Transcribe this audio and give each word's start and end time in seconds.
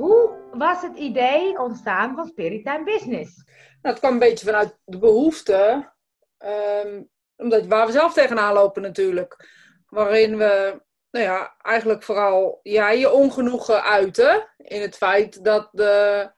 hoe 0.00 0.48
was 0.52 0.82
het 0.82 0.96
idee 0.96 1.58
ontstaan 1.58 2.14
van 2.14 2.26
Spirit 2.26 2.64
Time 2.64 2.84
Business? 2.84 3.36
Nou, 3.82 3.94
het 3.94 3.98
kwam 3.98 4.12
een 4.12 4.18
beetje 4.18 4.46
vanuit 4.46 4.78
de 4.84 4.98
behoefte, 4.98 5.90
ehm, 6.38 7.02
omdat, 7.36 7.66
waar 7.66 7.86
we 7.86 7.92
zelf 7.92 8.12
tegenaan 8.12 8.52
lopen 8.52 8.82
natuurlijk. 8.82 9.48
Waarin 9.86 10.36
we, 10.36 10.82
nou 11.10 11.24
ja, 11.24 11.54
eigenlijk 11.58 12.02
vooral 12.02 12.60
jij 12.62 12.98
je 12.98 13.10
ongenoegen 13.10 13.82
uiten 13.82 14.48
in 14.56 14.80
het 14.80 14.96
feit 14.96 15.44
dat 15.44 15.68
de 15.72 16.30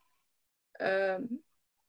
ehm, 0.73 1.23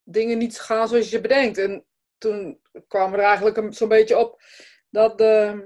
dingen 0.04 0.38
niet 0.38 0.60
gaan 0.60 0.88
zoals 0.88 1.10
je 1.10 1.22
bedenkt. 1.22 1.58
En 1.58 1.86
toen 2.18 2.62
kwamen 2.88 3.12
we 3.12 3.18
er 3.18 3.28
eigenlijk 3.28 3.74
zo'n 3.74 3.88
beetje 3.88 4.18
op 4.18 4.42
dat, 4.90 5.18
de, 5.18 5.66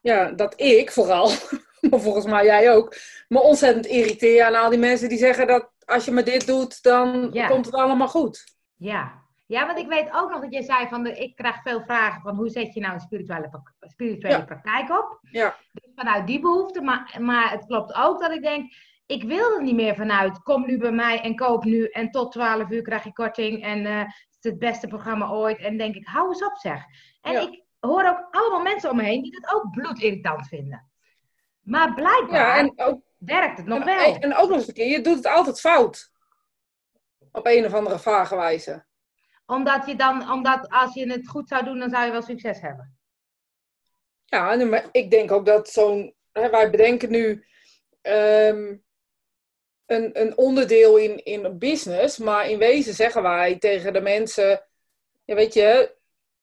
ja, 0.00 0.30
dat 0.30 0.60
ik 0.60 0.92
vooral, 0.92 1.28
maar 1.90 2.00
volgens 2.08 2.24
mij 2.26 2.44
jij 2.44 2.72
ook, 2.74 2.94
me 3.28 3.40
ontzettend 3.40 3.86
irriteer 3.86 4.44
aan 4.44 4.54
al 4.54 4.70
die 4.70 4.78
mensen 4.78 5.08
die 5.08 5.18
zeggen 5.18 5.46
dat 5.46 5.70
als 5.84 6.04
je 6.04 6.10
me 6.10 6.22
dit 6.22 6.46
doet, 6.46 6.82
dan 6.82 7.28
Ja. 7.32 7.46
komt 7.46 7.66
het 7.66 7.74
allemaal 7.74 8.08
goed. 8.08 8.44
Ja. 8.76 9.20
Ja, 9.46 9.66
want 9.66 9.78
ik 9.78 9.88
weet 9.88 10.08
ook 10.12 10.30
nog 10.30 10.40
dat 10.40 10.54
je 10.54 10.62
zei 10.62 10.88
van, 10.88 11.02
de, 11.02 11.16
ik 11.18 11.36
krijg 11.36 11.62
veel 11.62 11.80
vragen 11.82 12.22
van 12.22 12.36
hoe 12.36 12.48
zet 12.48 12.74
je 12.74 12.80
nou 12.80 12.94
een 12.94 13.00
spirituele, 13.00 13.62
spirituele 13.80 14.36
Ja. 14.36 14.44
praktijk 14.44 14.90
op? 14.90 15.18
Ja, 15.30 15.56
Dus 15.72 15.90
vanuit 15.94 16.26
die 16.26 16.40
behoefte, 16.40 16.80
maar, 16.80 17.16
maar 17.20 17.50
het 17.50 17.66
klopt 17.66 17.94
ook 17.94 18.20
dat 18.20 18.30
ik 18.32 18.42
denk, 18.42 18.72
ik 19.06 19.22
wil 19.24 19.54
er 19.54 19.62
niet 19.62 19.74
meer 19.74 19.94
vanuit, 19.94 20.42
kom 20.42 20.66
nu 20.66 20.78
bij 20.78 20.92
mij 20.92 21.20
en 21.20 21.36
koop 21.36 21.64
nu 21.64 21.86
en 21.86 22.10
tot 22.10 22.32
12 22.32 22.70
uur 22.70 22.82
krijg 22.82 23.04
je 23.04 23.12
korting 23.12 23.62
en 23.64 23.86
eh, 23.86 23.98
het 23.98 24.38
is 24.40 24.50
het 24.50 24.58
beste 24.58 24.86
programma 24.86 25.28
ooit. 25.28 25.58
En 25.58 25.76
denk 25.78 25.94
ik, 25.94 26.06
hou 26.06 26.28
eens 26.28 26.44
op 26.44 26.56
zeg. 26.56 26.82
En 27.20 27.32
Ja. 27.32 27.40
ik 27.40 27.62
hoor 27.80 28.04
ook 28.04 28.26
allemaal 28.30 28.62
mensen 28.62 28.90
om 28.90 28.96
me 28.96 29.02
heen 29.02 29.22
die 29.22 29.34
het 29.40 29.54
ook 29.54 29.70
bloedirritant 29.70 30.48
vinden. 30.48 30.90
Maar 31.62 31.94
blijkbaar 31.94 32.56
ja 32.56 32.58
en, 32.58 32.72
ook, 32.76 33.00
werkt 33.18 33.56
het 33.56 33.66
nog 33.66 33.78
en, 33.78 33.84
wel. 33.84 34.16
en 34.16 34.36
ook 34.36 34.48
nog 34.48 34.58
eens 34.58 34.68
een 34.68 34.74
keer, 34.74 34.90
je 34.90 35.00
doet 35.00 35.16
het 35.16 35.26
altijd 35.26 35.60
fout. 35.60 36.10
Op 37.32 37.46
een 37.46 37.64
of 37.64 37.74
andere 37.74 37.98
vage 37.98 38.36
wijze. 38.36 38.84
Omdat 39.46 39.86
je 39.86 39.96
dan, 39.96 40.30
omdat 40.30 40.68
als 40.68 40.94
je 40.94 41.10
het 41.10 41.28
goed 41.28 41.48
zou 41.48 41.64
doen, 41.64 41.78
dan 41.78 41.90
zou 41.90 42.04
je 42.04 42.10
wel 42.10 42.22
succes 42.22 42.60
hebben. 42.60 42.96
Ja, 44.24 44.54
maar 44.54 44.88
ik 44.92 45.10
denk 45.10 45.32
ook 45.32 45.46
dat 45.46 45.68
zo'n. 45.68 46.14
Wij 46.32 46.70
bedenken 46.70 47.10
nu 47.10 47.44
ehm, 48.02 48.76
een, 49.86 50.20
een 50.20 50.36
onderdeel 50.36 50.96
in, 50.96 51.24
in 51.24 51.44
een 51.44 51.58
business, 51.58 52.18
maar 52.18 52.50
in 52.50 52.58
wezen 52.58 52.94
zeggen 52.94 53.22
wij 53.22 53.58
tegen 53.58 53.92
de 53.92 54.00
mensen: 54.00 54.64
ja, 55.24 55.34
weet 55.34 55.54
je, 55.54 55.96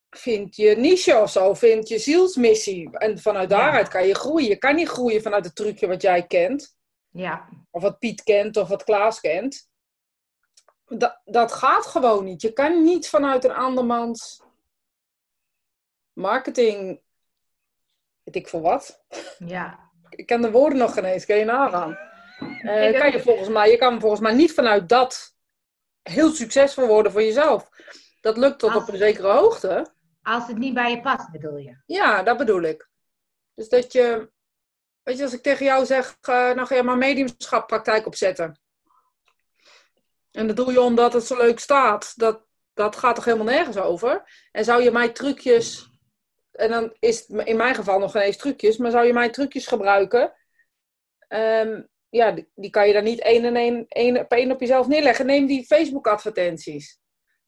vind 0.10 0.56
je 0.56 0.76
niche 0.76 1.18
of 1.18 1.32
zo, 1.32 1.54
vind 1.54 1.88
je 1.88 1.98
zielsmissie. 2.00 2.98
En 2.98 3.20
vanuit 3.20 3.50
daaruit 3.50 3.88
kan 3.88 4.08
je 4.08 4.16
groeien. 4.16 4.48
Je 4.50 4.56
kan 4.58 4.76
niet 4.76 4.88
groeien 4.90 5.22
vanuit 5.22 5.46
het 5.46 5.56
trucje 5.56 5.88
wat 5.88 6.02
jij 6.02 6.28
kent, 6.28 6.78
Ja, 7.10 7.50
of 7.72 7.82
wat 7.82 8.00
Piet 8.00 8.24
kent, 8.24 8.58
of 8.58 8.68
wat 8.68 8.84
Klaas 8.84 9.20
kent. 9.20 9.68
Dat, 10.86 11.22
dat 11.26 11.52
gaat 11.52 11.86
gewoon 11.86 12.24
niet. 12.26 12.42
Je 12.42 12.54
kan 12.54 12.84
niet 12.84 13.10
vanuit 13.10 13.44
een 13.44 13.54
andermans 13.56 14.42
marketing, 16.14 17.02
weet 18.24 18.36
ik 18.36 18.48
veel 18.48 18.62
wat. 18.62 19.04
ja. 19.40 19.88
Ik 20.10 20.26
ken 20.26 20.42
de 20.42 20.52
woorden 20.52 20.78
nog 20.78 20.94
geen 20.94 21.04
eens, 21.06 21.26
kan 21.26 21.38
je 21.38 21.46
nagaan. 21.46 21.98
Eh, 22.62 23.00
kan 23.00 23.12
je, 23.12 23.22
volgens 23.22 23.50
mij, 23.50 23.70
je 23.72 23.78
kan 23.78 24.00
volgens 24.00 24.22
mij 24.22 24.34
niet 24.34 24.54
vanuit 24.54 24.90
dat 24.90 25.36
heel 26.02 26.30
succesvol 26.32 26.88
worden 26.88 27.12
voor 27.12 27.22
jezelf. 27.24 27.70
Dat 28.22 28.38
lukt 28.38 28.60
tot 28.60 28.72
Als- 28.74 28.82
op 28.84 28.90
een 28.90 28.98
zekere 28.98 29.32
hoogte. 29.32 29.86
Als 30.22 30.48
het 30.48 30.58
niet 30.58 30.74
bij 30.74 30.92
je 30.92 31.02
past, 31.02 31.32
bedoel 31.32 31.58
je. 31.58 31.82
Ja, 31.86 32.24
dat 32.24 32.38
bedoel 32.38 32.62
ik. 32.62 32.90
Dus 33.54 33.70
dat 33.70 33.92
je, 33.94 34.32
weet 35.04 35.18
je, 35.18 35.24
als 35.24 35.34
ik 35.34 35.42
tegen 35.42 35.66
jou 35.66 35.86
zeg, 35.86 36.18
eh, 36.22 36.34
nou 36.34 36.66
ga 36.66 36.76
je 36.76 36.84
maar 36.84 36.98
mediumschappraktijk 36.98 38.06
opzetten. 38.06 38.60
En 40.32 40.48
dat 40.48 40.56
doe 40.56 40.72
je 40.72 40.82
omdat 40.82 41.14
het 41.14 41.24
zo 41.24 41.38
leuk 41.38 41.60
staat. 41.60 42.14
Dat, 42.16 42.46
dat 42.74 42.96
gaat 42.96 43.16
toch 43.16 43.26
helemaal 43.26 43.46
nergens 43.46 43.78
over? 43.78 44.48
En 44.52 44.64
zou 44.64 44.84
je 44.84 44.92
mij 44.92 45.10
trucjes, 45.10 45.90
en 46.52 46.70
dan 46.70 46.96
is 47.00 47.28
het 47.28 47.48
in 47.48 47.58
mijn 47.58 47.76
geval 47.76 48.00
nog 48.00 48.12
geen 48.12 48.22
eens 48.22 48.38
trucjes, 48.38 48.78
maar 48.78 48.92
zou 48.92 49.06
je 49.06 49.14
mij 49.14 49.30
trucjes 49.30 49.68
gebruiken? 49.68 50.34
Ehm, 51.28 51.82
ja, 52.10 52.36
die, 52.56 52.70
kan 52.70 52.88
je 52.88 52.94
dan 52.94 53.04
niet 53.04 53.20
één 53.20 53.46
en 53.46 53.56
één, 53.56 53.86
één 53.88 54.18
op 54.18 54.32
één 54.32 54.52
op 54.52 54.60
jezelf 54.60 54.88
neerleggen. 54.88 55.26
Neem 55.26 55.46
die 55.46 55.66
Facebook 55.66 56.08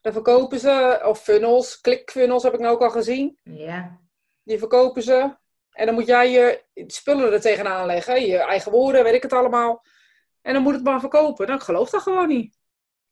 Daar 0.01 0.13
verkopen 0.13 0.59
ze, 0.59 1.01
of 1.03 1.19
funnels, 1.19 1.81
klikfunnels 1.81 2.43
heb 2.43 2.53
ik 2.53 2.59
nou 2.59 2.73
ook 2.73 2.81
al 2.81 2.89
gezien. 2.89 3.39
Ja. 3.43 3.99
Die 4.43 4.57
verkopen 4.57 5.03
ze. 5.03 5.35
En 5.71 5.85
dan 5.85 5.95
moet 5.95 6.05
jij 6.05 6.31
je 6.31 6.63
spullen 6.87 7.33
er 7.33 7.41
tegenaan 7.41 7.85
leggen. 7.85 8.25
Je 8.25 8.37
eigen 8.37 8.71
woorden, 8.71 9.03
weet 9.03 9.13
ik 9.13 9.21
het 9.21 9.33
allemaal. 9.33 9.83
En 10.41 10.53
dan 10.53 10.63
moet 10.63 10.73
het 10.73 10.83
maar 10.83 10.99
verkopen. 10.99 11.45
Nou, 11.45 11.57
ik 11.57 11.65
geloof 11.65 11.89
dat 11.89 12.01
gewoon 12.01 12.27
niet. 12.27 12.59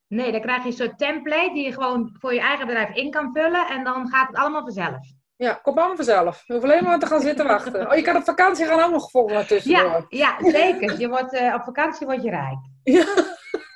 Nee, 0.07 0.31
dan 0.31 0.41
krijg 0.41 0.61
je 0.61 0.67
een 0.67 0.75
soort 0.75 0.97
template 0.97 1.53
die 1.53 1.65
je 1.65 1.73
gewoon 1.73 2.15
voor 2.19 2.33
je 2.33 2.39
eigen 2.39 2.65
bedrijf 2.65 2.95
in 2.95 3.11
kan 3.11 3.31
vullen. 3.33 3.67
En 3.67 3.83
dan 3.83 4.07
gaat 4.07 4.27
het 4.27 4.37
allemaal 4.37 4.61
vanzelf. 4.61 4.97
Ja, 5.35 5.53
kom 5.53 5.75
maar 5.75 5.95
vanzelf. 5.95 6.43
Je 6.45 6.53
hoeft 6.53 6.65
alleen 6.65 6.83
maar 6.83 6.99
te 6.99 7.05
gaan 7.05 7.21
zitten 7.21 7.47
wachten. 7.47 7.89
Oh, 7.89 7.95
je 7.95 8.01
kan 8.01 8.15
op 8.15 8.23
vakantie 8.23 8.65
gaan 8.65 8.83
ook 8.83 8.91
nog 8.91 9.11
volgens 9.11 9.33
mij 9.33 9.45
tussendoor. 9.45 10.05
Ja, 10.09 10.37
ja 10.39 10.51
zeker. 10.51 10.99
Je 10.99 11.09
wordt, 11.09 11.33
eh, 11.33 11.53
op 11.53 11.63
vakantie 11.63 12.07
word 12.07 12.23
je 12.23 12.29
rijk. 12.29 12.59
Ja, 12.83 13.05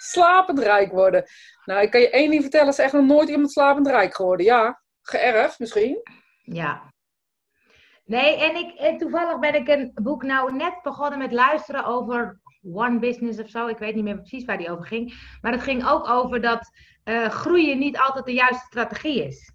slapend 0.04 0.60
rijk 0.60 0.92
worden. 0.92 1.24
Nou, 1.66 1.82
ik 1.82 1.92
kan 1.92 2.02
je 2.02 2.10
één 2.10 2.30
ding 2.30 2.42
vertellen. 2.42 2.68
is 2.68 2.78
echt 2.78 2.94
nog 2.94 3.06
nooit 3.06 3.30
iemand 3.30 3.52
slapend 3.52 3.88
rijk 3.88 4.16
geworden. 4.16 4.46
Ja, 4.46 4.82
geërfd 5.02 5.60
misschien. 5.60 6.02
Ja. 6.42 6.92
Nee, 8.06 8.38
en 8.38 8.56
ik, 8.56 8.74
eh, 8.74 8.98
toevallig 8.98 9.40
ben 9.40 9.56
ik 9.56 9.68
een 9.68 9.92
boek 9.94 10.24
nou 10.24 10.56
net 10.56 10.80
begonnen 10.82 11.20
met 11.20 11.32
luisteren 11.32 11.86
over 11.86 12.40
One 12.74 13.00
Business 13.00 13.40
of 13.40 13.50
zo. 13.50 13.68
Ik 13.68 13.78
weet 13.78 13.96
niet 13.96 14.04
meer 14.04 14.18
precies 14.18 14.46
waar 14.46 14.58
die 14.58 14.72
over 14.72 14.86
ging. 14.86 15.38
Maar 15.42 15.52
het 15.52 15.62
ging 15.62 15.88
ook 15.88 16.10
over 16.10 16.42
dat 16.42 16.72
eh, 17.04 17.30
groeien 17.30 17.80
niet 17.80 17.98
altijd 17.98 18.26
de 18.26 18.34
juiste 18.34 18.66
strategie 18.66 19.26
is. 19.26 19.52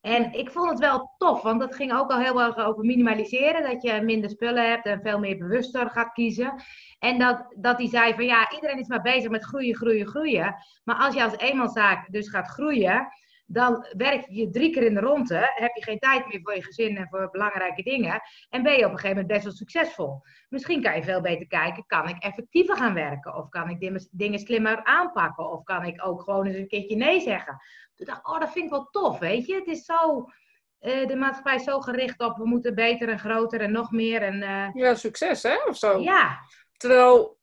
En 0.00 0.32
ik 0.32 0.50
vond 0.50 0.70
het 0.70 0.78
wel 0.78 1.14
tof, 1.18 1.42
want 1.42 1.60
dat 1.60 1.74
ging 1.74 1.92
ook 1.92 2.10
al 2.10 2.18
heel 2.18 2.42
erg 2.42 2.56
over 2.56 2.84
minimaliseren. 2.84 3.72
Dat 3.72 3.82
je 3.82 4.00
minder 4.02 4.30
spullen 4.30 4.68
hebt 4.68 4.86
en 4.86 5.00
veel 5.02 5.18
meer 5.18 5.38
bewuster 5.38 5.90
gaat 5.90 6.12
kiezen. 6.12 6.62
En 6.98 7.18
dat, 7.18 7.54
dat 7.56 7.78
hij 7.78 7.88
zei 7.88 8.14
van 8.14 8.24
ja, 8.24 8.52
iedereen 8.52 8.78
is 8.78 8.88
maar 8.88 9.02
bezig 9.02 9.30
met 9.30 9.44
groeien, 9.44 9.76
groeien, 9.76 10.06
groeien. 10.06 10.54
Maar 10.84 10.96
als 10.96 11.14
je 11.14 11.22
als 11.22 11.36
eenmanszaak 11.36 12.12
dus 12.12 12.28
gaat 12.28 12.48
groeien, 12.48 13.08
dan 13.46 13.86
werk 13.96 14.26
je 14.28 14.50
drie 14.50 14.70
keer 14.72 14.82
in 14.82 14.94
de 14.94 15.00
ronde, 15.00 15.52
heb 15.54 15.74
je 15.74 15.82
geen 15.82 15.98
tijd 15.98 16.26
meer 16.26 16.40
voor 16.42 16.54
je 16.54 16.62
gezin 16.62 16.96
en 16.96 17.08
voor 17.10 17.28
belangrijke 17.30 17.82
dingen. 17.82 18.20
En 18.48 18.62
ben 18.62 18.72
je 18.72 18.84
op 18.84 18.90
een 18.90 18.98
gegeven 18.98 19.08
moment 19.08 19.26
best 19.28 19.44
wel 19.44 19.52
succesvol. 19.52 20.22
Misschien 20.48 20.82
kan 20.82 20.96
je 20.96 21.02
veel 21.02 21.20
beter 21.20 21.46
kijken, 21.46 21.84
kan 21.86 22.08
ik 22.08 22.22
effectiever 22.22 22.76
gaan 22.76 22.94
werken? 22.94 23.34
Of 23.34 23.48
kan 23.48 23.68
ik 23.68 24.08
dingen- 24.10 24.38
slimmer 24.38 24.84
aanpakken? 24.84 25.50
Of 25.50 25.62
kan 25.62 25.84
ik 25.84 26.06
ook 26.06 26.22
gewoon 26.22 26.46
eens 26.46 26.56
een 26.56 26.68
keertje 26.68 26.96
nee 26.96 27.20
zeggen? 27.20 27.60
Toen 27.94 28.06
dacht 28.06 28.18
ik, 28.18 28.28
oh, 28.28 28.40
dat 28.40 28.52
vind 28.52 28.64
ik 28.64 28.70
wel 28.70 28.88
tof, 28.90 29.18
weet 29.18 29.46
je. 29.46 29.54
Het 29.54 29.66
is 29.66 29.84
zo, 29.84 30.30
eh, 30.78 31.06
de 31.06 31.16
maatschappij 31.16 31.54
is 31.54 31.64
zo 31.64 31.80
gericht 31.80 32.20
op, 32.20 32.36
we 32.36 32.46
moeten 32.46 32.74
beter 32.74 33.08
en 33.08 33.18
groter 33.18 33.60
en 33.60 33.72
nog 33.72 33.90
meer. 33.90 34.22
En 34.22 34.42
eh, 34.42 34.68
Ja, 34.74 34.94
succes 34.94 35.42
hè, 35.42 35.56
of 35.68 35.76
zo. 35.76 35.98
ja, 36.00 36.38
Terwijl, 36.76 37.38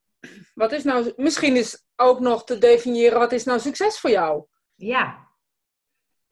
wat 0.54 0.72
is 0.72 0.84
nou... 0.84 1.14
Misschien 1.16 1.56
is 1.56 1.86
ook 1.96 2.20
nog 2.20 2.44
te 2.44 2.58
definiëren, 2.58 3.20
wat 3.20 3.32
is 3.32 3.44
nou 3.44 3.60
succes 3.60 4.00
voor 4.00 4.10
jou? 4.10 4.46
Ja. 4.76 5.32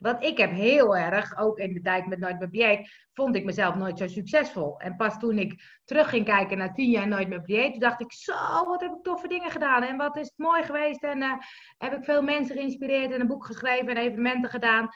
Want 0.02 0.24
ik 0.24 0.38
heb 0.38 0.50
heel 0.50 0.96
erg, 0.96 1.38
ook 1.38 1.58
in 1.58 1.72
de 1.74 1.80
tijd 1.80 2.06
met 2.06 2.18
Nooit 2.18 2.38
meer 2.38 2.50
dieet, 2.50 3.08
vond 3.12 3.36
ik 3.36 3.44
mezelf 3.44 3.74
nooit 3.74 3.98
zo 3.98 4.06
succesvol. 4.06 4.78
En 4.78 4.96
pas 4.96 5.18
toen 5.18 5.38
ik 5.38 5.80
terug 5.84 6.08
ging 6.08 6.24
kijken 6.24 6.58
naar 6.58 6.74
tien 6.74 6.90
jaar 6.90 7.08
Nooit 7.08 7.28
meer 7.28 7.42
dieet, 7.42 7.70
toen 7.70 7.80
dacht 7.80 8.00
ik, 8.00 8.12
zo, 8.12 8.64
wat 8.64 8.80
heb 8.80 8.92
ik 8.92 9.02
toffe 9.02 9.28
dingen 9.28 9.50
gedaan. 9.50 9.82
En 9.82 9.96
wat 9.96 10.16
is 10.16 10.26
het 10.26 10.38
mooi 10.38 10.62
geweest. 10.62 11.02
En 11.02 11.22
eh, 11.22 11.32
heb 11.78 11.92
ik 11.92 12.04
veel 12.04 12.22
mensen 12.22 12.56
geïnspireerd 12.56 13.12
en 13.12 13.20
een 13.20 13.26
boek 13.26 13.46
geschreven 13.46 13.88
en 13.88 13.96
evenementen 13.96 14.50
gedaan. 14.50 14.88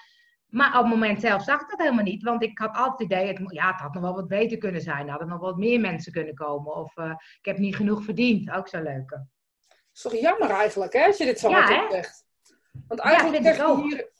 Maar 0.46 0.68
op 0.76 0.84
het 0.84 0.92
moment 0.92 1.20
zelf 1.20 1.42
zag 1.42 1.60
ik 1.60 1.68
dat 1.70 1.80
helemaal 1.80 2.04
niet. 2.04 2.22
Want 2.22 2.42
ik 2.42 2.58
had 2.58 2.76
altijd 2.76 3.10
het 3.10 3.18
idee, 3.20 3.26
het, 3.26 3.52
ja, 3.52 3.70
het 3.70 3.80
had 3.80 3.94
nog 3.94 4.02
wel 4.02 4.14
wat 4.14 4.28
beter 4.28 4.58
kunnen 4.58 4.80
zijn. 4.80 5.04
Er 5.04 5.10
hadden 5.10 5.28
nog 5.28 5.40
wat 5.40 5.56
meer 5.56 5.80
mensen 5.80 6.12
kunnen 6.12 6.34
komen. 6.34 6.74
Of 6.74 6.96
eh, 6.96 7.10
ik 7.38 7.44
heb 7.44 7.58
niet 7.58 7.76
genoeg 7.76 8.04
verdiend. 8.04 8.50
Ook 8.50 8.68
zo 8.68 8.82
leuk. 8.82 9.08
Dat 9.08 9.24
is 9.94 10.02
toch 10.02 10.14
jammer 10.20 10.50
eigenlijk, 10.50 10.92
hè, 10.92 11.06
als 11.06 11.16
je 11.16 11.24
dit 11.24 11.38
zo 11.38 11.50
Ja, 11.50 11.90
zegt. 11.90 12.24
Want 12.88 13.00
eigenlijk 13.00 13.56
je 13.56 13.64
ook. 13.64 13.82
hier, 13.82 14.10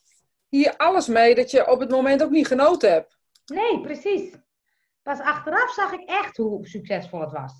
hier 0.49 0.77
alles 0.77 1.07
mee 1.07 1.35
dat 1.35 1.51
je 1.51 1.67
op 1.71 1.79
het 1.79 1.89
moment 1.89 2.23
ook 2.23 2.29
niet 2.29 2.47
genoten 2.47 2.91
hebt. 2.91 3.17
Nee, 3.45 3.81
precies. 3.81 4.35
Pas 5.03 5.19
achteraf 5.19 5.73
zag 5.73 5.91
ik 5.91 6.09
echt 6.09 6.37
hoe 6.37 6.67
succesvol 6.67 7.21
het 7.21 7.31
was. 7.31 7.53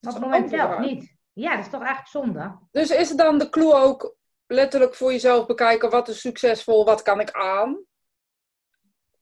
Op 0.00 0.12
het 0.12 0.20
moment 0.20 0.50
zelf 0.50 0.78
niet. 0.78 1.16
Ja, 1.32 1.56
dat 1.56 1.64
is 1.64 1.70
toch 1.70 1.82
eigenlijk 1.82 2.08
zonde? 2.10 2.58
Dus 2.70 2.90
is 2.90 3.08
het 3.08 3.18
dan 3.18 3.38
de 3.38 3.48
clue 3.50 3.74
ook 3.74 4.16
letterlijk 4.46 4.94
voor 4.94 5.12
jezelf 5.12 5.46
bekijken, 5.46 5.90
wat 5.90 6.08
is 6.08 6.20
succesvol, 6.20 6.84
wat 6.84 7.02
kan 7.02 7.20
ik 7.20 7.30
aan? 7.30 7.84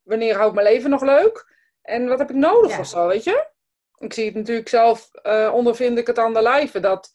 Wanneer 0.02 0.36
hou 0.36 0.48
ik 0.48 0.54
mijn 0.54 0.66
leven 0.66 0.90
nog 0.90 1.02
leuk? 1.02 1.56
En 1.82 2.08
wat 2.08 2.18
heb 2.18 2.30
ik 2.30 2.36
nodig 2.36 2.70
Ja. 2.70 2.78
of 2.78 2.86
zo, 2.86 3.06
weet 3.06 3.24
je? 3.24 3.50
Ik 3.98 4.12
zie 4.12 4.24
het 4.24 4.34
natuurlijk 4.34 4.68
zelf, 4.68 5.08
eh, 5.12 5.50
ondervind 5.54 5.98
ik 5.98 6.06
het 6.06 6.18
aan 6.18 6.34
de 6.34 6.42
lijve, 6.42 6.80
dat 6.80 7.12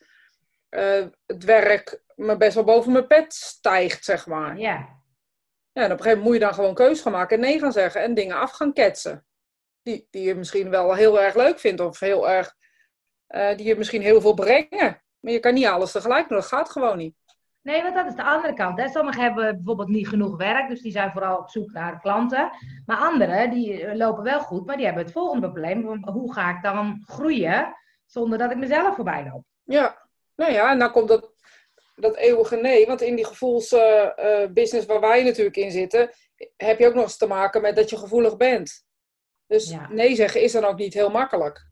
eh, 0.69 1.05
het 1.25 1.43
werk 1.43 2.03
me 2.15 2.37
best 2.37 2.55
wel 2.55 2.63
boven 2.63 2.91
mijn 2.91 3.07
pet 3.07 3.33
stijgt, 3.33 4.03
zeg 4.03 4.27
maar. 4.27 4.57
Ja. 4.57 5.01
Ja, 5.73 5.83
en 5.83 5.91
op 5.91 5.97
een 5.97 6.03
gegeven 6.03 6.23
moment 6.23 6.23
moet 6.23 6.33
je 6.33 6.39
dan 6.39 6.53
gewoon 6.53 6.73
keus 6.73 7.01
gaan 7.01 7.11
maken 7.11 7.37
en 7.37 7.43
nee 7.43 7.59
gaan 7.59 7.71
zeggen 7.71 8.01
en 8.01 8.13
dingen 8.13 8.39
af 8.39 8.51
gaan 8.51 8.73
ketsen. 8.73 9.25
Die, 9.81 10.07
die 10.09 10.23
je 10.23 10.35
misschien 10.35 10.69
wel 10.69 10.93
heel 10.93 11.21
erg 11.21 11.35
leuk 11.35 11.59
vindt 11.59 11.81
of 11.81 11.99
heel 11.99 12.29
erg, 12.29 12.55
eh, 13.27 13.57
die 13.57 13.65
je 13.65 13.75
misschien 13.75 14.01
heel 14.01 14.21
veel 14.21 14.33
brengen. 14.33 15.03
Maar 15.19 15.31
je 15.33 15.39
kan 15.39 15.53
niet 15.53 15.65
alles 15.65 15.91
tegelijk 15.91 16.27
doen, 16.27 16.37
dat 16.37 16.47
gaat 16.47 16.69
gewoon 16.69 16.97
niet. 16.97 17.15
Nee, 17.61 17.81
want 17.81 17.95
dat 17.95 18.05
is 18.05 18.15
de 18.15 18.23
andere 18.23 18.53
kant. 18.53 18.79
Hè. 18.79 18.87
Sommigen 18.87 19.21
hebben 19.21 19.55
bijvoorbeeld 19.55 19.89
niet 19.89 20.07
genoeg 20.07 20.37
werk, 20.37 20.69
dus 20.69 20.81
die 20.81 20.91
zijn 20.91 21.11
vooral 21.11 21.37
op 21.37 21.49
zoek 21.49 21.71
naar 21.71 21.99
klanten. 21.99 22.49
Maar 22.85 22.97
anderen, 22.97 23.49
die 23.49 23.85
eh, 23.85 23.95
lopen 23.95 24.23
wel 24.23 24.39
goed, 24.39 24.65
maar 24.65 24.75
die 24.75 24.85
hebben 24.85 25.03
het 25.03 25.13
volgende 25.13 25.51
probleem. 25.51 26.03
Hoe 26.05 26.33
ga 26.33 26.49
ik 26.49 26.61
dan 26.61 27.03
groeien 27.05 27.75
zonder 28.05 28.37
dat 28.37 28.51
ik 28.51 28.57
mezelf 28.57 28.95
voorbij 28.95 29.29
loop? 29.31 29.43
Ja, 29.63 30.07
nou 30.35 30.51
ja, 30.51 30.71
en 30.71 30.79
dan 30.79 30.91
komt 30.91 31.07
dat, 31.07 31.32
dat 31.95 32.15
eeuwige 32.15 32.55
nee. 32.55 32.85
Want 32.85 33.01
in 33.01 33.15
die 33.15 33.25
gevoelsbusiness 33.25 34.85
uh, 34.85 34.91
waar 34.91 34.99
wij 34.99 35.23
natuurlijk 35.23 35.57
in 35.57 35.71
zitten, 35.71 36.09
heb 36.57 36.79
je 36.79 36.87
ook 36.87 36.93
nog 36.93 37.03
eens 37.03 37.17
te 37.17 37.27
maken 37.27 37.61
met 37.61 37.75
dat 37.75 37.89
je 37.89 37.97
gevoelig 37.97 38.37
bent. 38.37 38.85
Dus 39.47 39.75
nee 39.89 40.15
zeggen 40.15 40.41
is 40.41 40.51
dan 40.51 40.63
ook 40.63 40.77
niet 40.77 40.93
heel 40.93 41.09
makkelijk. 41.09 41.71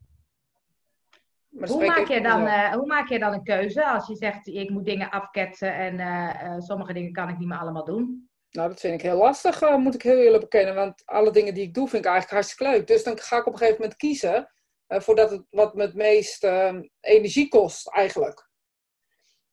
Hoe 1.48 1.86
maak, 1.86 2.08
je 2.08 2.20
dan, 2.20 2.46
uh, 2.46 2.72
hoe 2.72 2.86
maak 2.86 3.08
je 3.08 3.18
dan 3.18 3.32
een 3.32 3.42
keuze 3.42 3.86
als 3.86 4.06
je 4.06 4.16
zegt 4.16 4.46
ik 4.46 4.70
moet 4.70 4.84
dingen 4.84 5.10
afketsen 5.10 5.74
en 5.74 5.94
uh, 5.98 6.58
sommige 6.58 6.92
dingen 6.92 7.12
kan 7.12 7.28
ik 7.28 7.38
niet 7.38 7.48
meer 7.48 7.58
allemaal 7.58 7.84
doen? 7.84 8.30
Nou, 8.50 8.68
dat 8.68 8.80
vind 8.80 8.94
ik 8.94 9.02
heel 9.02 9.16
lastig, 9.16 9.76
moet 9.76 9.94
ik 9.94 10.02
heel 10.02 10.18
eerlijk 10.18 10.42
bekennen. 10.42 10.74
Want 10.74 11.02
alle 11.04 11.30
dingen 11.30 11.54
die 11.54 11.62
ik 11.62 11.74
doe 11.74 11.88
vind 11.88 12.04
ik 12.04 12.10
eigenlijk 12.10 12.42
hartstikke 12.42 12.72
leuk. 12.72 12.86
Dus 12.86 13.04
dan 13.04 13.18
ga 13.18 13.36
ik 13.36 13.46
op 13.46 13.52
een 13.52 13.58
gegeven 13.58 13.80
moment 13.80 13.98
kiezen 13.98 14.52
voor 14.88 15.16
dat 15.16 15.30
het 15.30 15.42
wat 15.50 15.74
me 15.74 15.82
het 15.82 15.94
meest 15.94 16.44
ehm, 16.44 16.82
energie 17.00 17.48
kost 17.48 17.88
eigenlijk. 17.88 18.50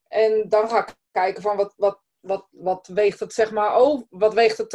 En 0.10 0.46
dan 0.50 0.70
ga 0.70 0.80
ik 0.80 0.96
kijken 1.12 1.42
van 1.42 1.58
wat, 1.58 1.74
wat, 1.78 2.02
wat, 2.20 2.48
wat 2.52 2.88
weegt 2.88 3.20
het 3.20 3.34
zeg 3.34 3.52
maar, 3.52 3.82
oh, 3.82 4.04
wat 4.10 4.34
weegt 4.34 4.58
het, 4.58 4.72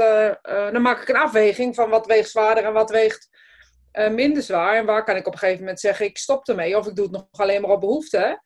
dan 0.72 0.82
maak 0.82 1.02
ik 1.02 1.08
een 1.08 1.16
afweging 1.16 1.74
van 1.74 1.90
wat 1.90 2.06
weegt 2.06 2.30
zwaarder 2.30 2.64
en 2.64 2.72
wat 2.72 2.90
weegt 2.90 3.28
uh, 3.92 4.10
minder 4.10 4.42
zwaar. 4.42 4.76
En 4.76 4.86
waar 4.86 5.04
kan 5.04 5.16
ik 5.16 5.26
op 5.26 5.32
een 5.32 5.38
gegeven 5.38 5.60
moment 5.60 5.80
zeggen, 5.80 6.06
ik 6.06 6.18
stop 6.18 6.48
ermee. 6.48 6.78
Of 6.78 6.86
ik 6.86 6.94
doe 6.94 7.04
het 7.04 7.14
nog 7.14 7.26
alleen 7.30 7.60
maar 7.60 7.70
op 7.70 7.80
behoefte. 7.80 8.42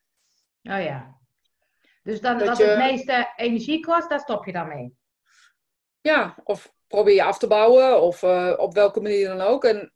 Oh 0.63 0.83
ja. 0.83 1.17
Dus 2.03 2.21
dan, 2.21 2.39
wat 2.39 2.59
het 2.59 2.79
meeste 2.79 3.33
energie 3.37 3.81
kost, 3.81 4.09
daar 4.09 4.21
stop 4.21 4.45
je 4.45 4.53
dan 4.53 4.69
mee? 4.69 4.97
Ja, 6.01 6.37
of 6.45 6.73
probeer 6.87 7.15
je 7.15 7.23
af 7.23 7.39
te 7.39 7.47
bouwen. 7.47 8.01
Of 8.01 8.23
op 8.59 8.75
welke 8.75 9.01
manier 9.01 9.29
dan 9.29 9.41
ook. 9.41 9.65
En 9.65 9.93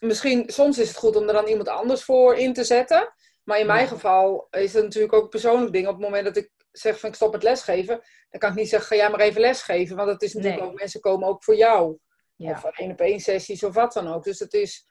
misschien, 0.00 0.50
soms 0.50 0.78
is 0.78 0.88
het 0.88 0.96
goed 0.96 1.16
om 1.16 1.28
er 1.28 1.34
dan 1.34 1.46
iemand 1.46 1.68
anders 1.68 2.04
voor 2.04 2.34
in 2.34 2.52
te 2.52 2.64
zetten. 2.64 3.14
Maar 3.46 3.58
in 3.58 3.66
mijn 3.66 3.88
geval 3.88 4.46
is 4.50 4.72
het 4.72 4.82
natuurlijk 4.82 5.12
ook 5.12 5.22
een 5.22 5.28
persoonlijk 5.28 5.72
ding. 5.72 5.86
Op 5.86 5.92
het 5.92 6.02
moment 6.02 6.24
dat 6.24 6.36
ik 6.36 6.50
zeg 6.72 7.00
van 7.00 7.08
ik 7.08 7.14
stop 7.14 7.32
het 7.32 7.42
lesgeven, 7.42 8.00
dan 8.30 8.40
kan 8.40 8.50
ik 8.50 8.56
niet 8.56 8.68
zeggen 8.68 8.88
ga 8.88 8.96
jij 8.96 9.10
maar 9.10 9.20
even 9.20 9.40
lesgeven. 9.40 9.96
Want 9.96 10.08
het 10.08 10.22
is 10.22 10.34
natuurlijk 10.34 10.62
ook, 10.62 10.78
mensen 10.78 11.00
komen 11.00 11.28
ook 11.28 11.44
voor 11.44 11.56
jou. 11.56 11.98
Ja. 12.34 12.50
Of 12.50 12.64
één 12.64 12.90
op 12.90 13.00
één 13.00 13.20
sessies 13.20 13.64
of 13.64 13.74
wat 13.74 13.92
dan 13.92 14.08
ook. 14.08 14.24
Dus 14.24 14.38
het 14.38 14.52
is, 14.52 14.86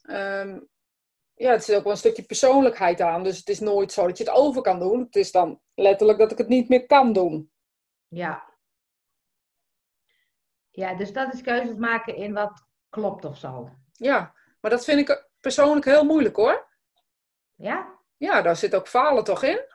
ehm, 0.00 0.60
ja, 1.34 1.50
het 1.50 1.68
is 1.68 1.76
ook 1.76 1.82
wel 1.82 1.92
een 1.92 1.98
stukje 1.98 2.22
persoonlijkheid 2.22 3.00
aan. 3.00 3.22
Dus 3.22 3.38
het 3.38 3.48
is 3.48 3.60
nooit 3.60 3.92
zo 3.92 4.06
dat 4.06 4.18
je 4.18 4.24
het 4.24 4.32
over 4.32 4.62
kan 4.62 4.78
doen. 4.78 5.00
Het 5.00 5.16
is 5.16 5.32
dan 5.32 5.60
letterlijk 5.74 6.18
dat 6.18 6.32
ik 6.32 6.38
het 6.38 6.48
niet 6.48 6.68
meer 6.68 6.86
kan 6.86 7.12
doen. 7.12 7.52
Ja. 8.08 8.52
Ja, 10.70 10.94
dus 10.94 11.12
dat 11.12 11.34
is 11.34 11.40
keuzes 11.40 11.76
maken 11.76 12.16
in 12.16 12.32
wat 12.32 12.66
klopt 12.88 13.24
of 13.24 13.38
zo. 13.38 13.70
Ja, 13.92 14.34
maar 14.60 14.70
dat 14.70 14.84
vind 14.84 15.00
ik 15.08 15.28
persoonlijk 15.40 15.84
heel 15.84 16.04
moeilijk 16.04 16.36
hoor. 16.36 16.72
Ja? 17.54 17.98
Ja, 18.16 18.42
daar 18.42 18.56
zit 18.56 18.74
ook 18.74 18.88
falen 18.88 19.24
toch 19.24 19.42
in? 19.42 19.72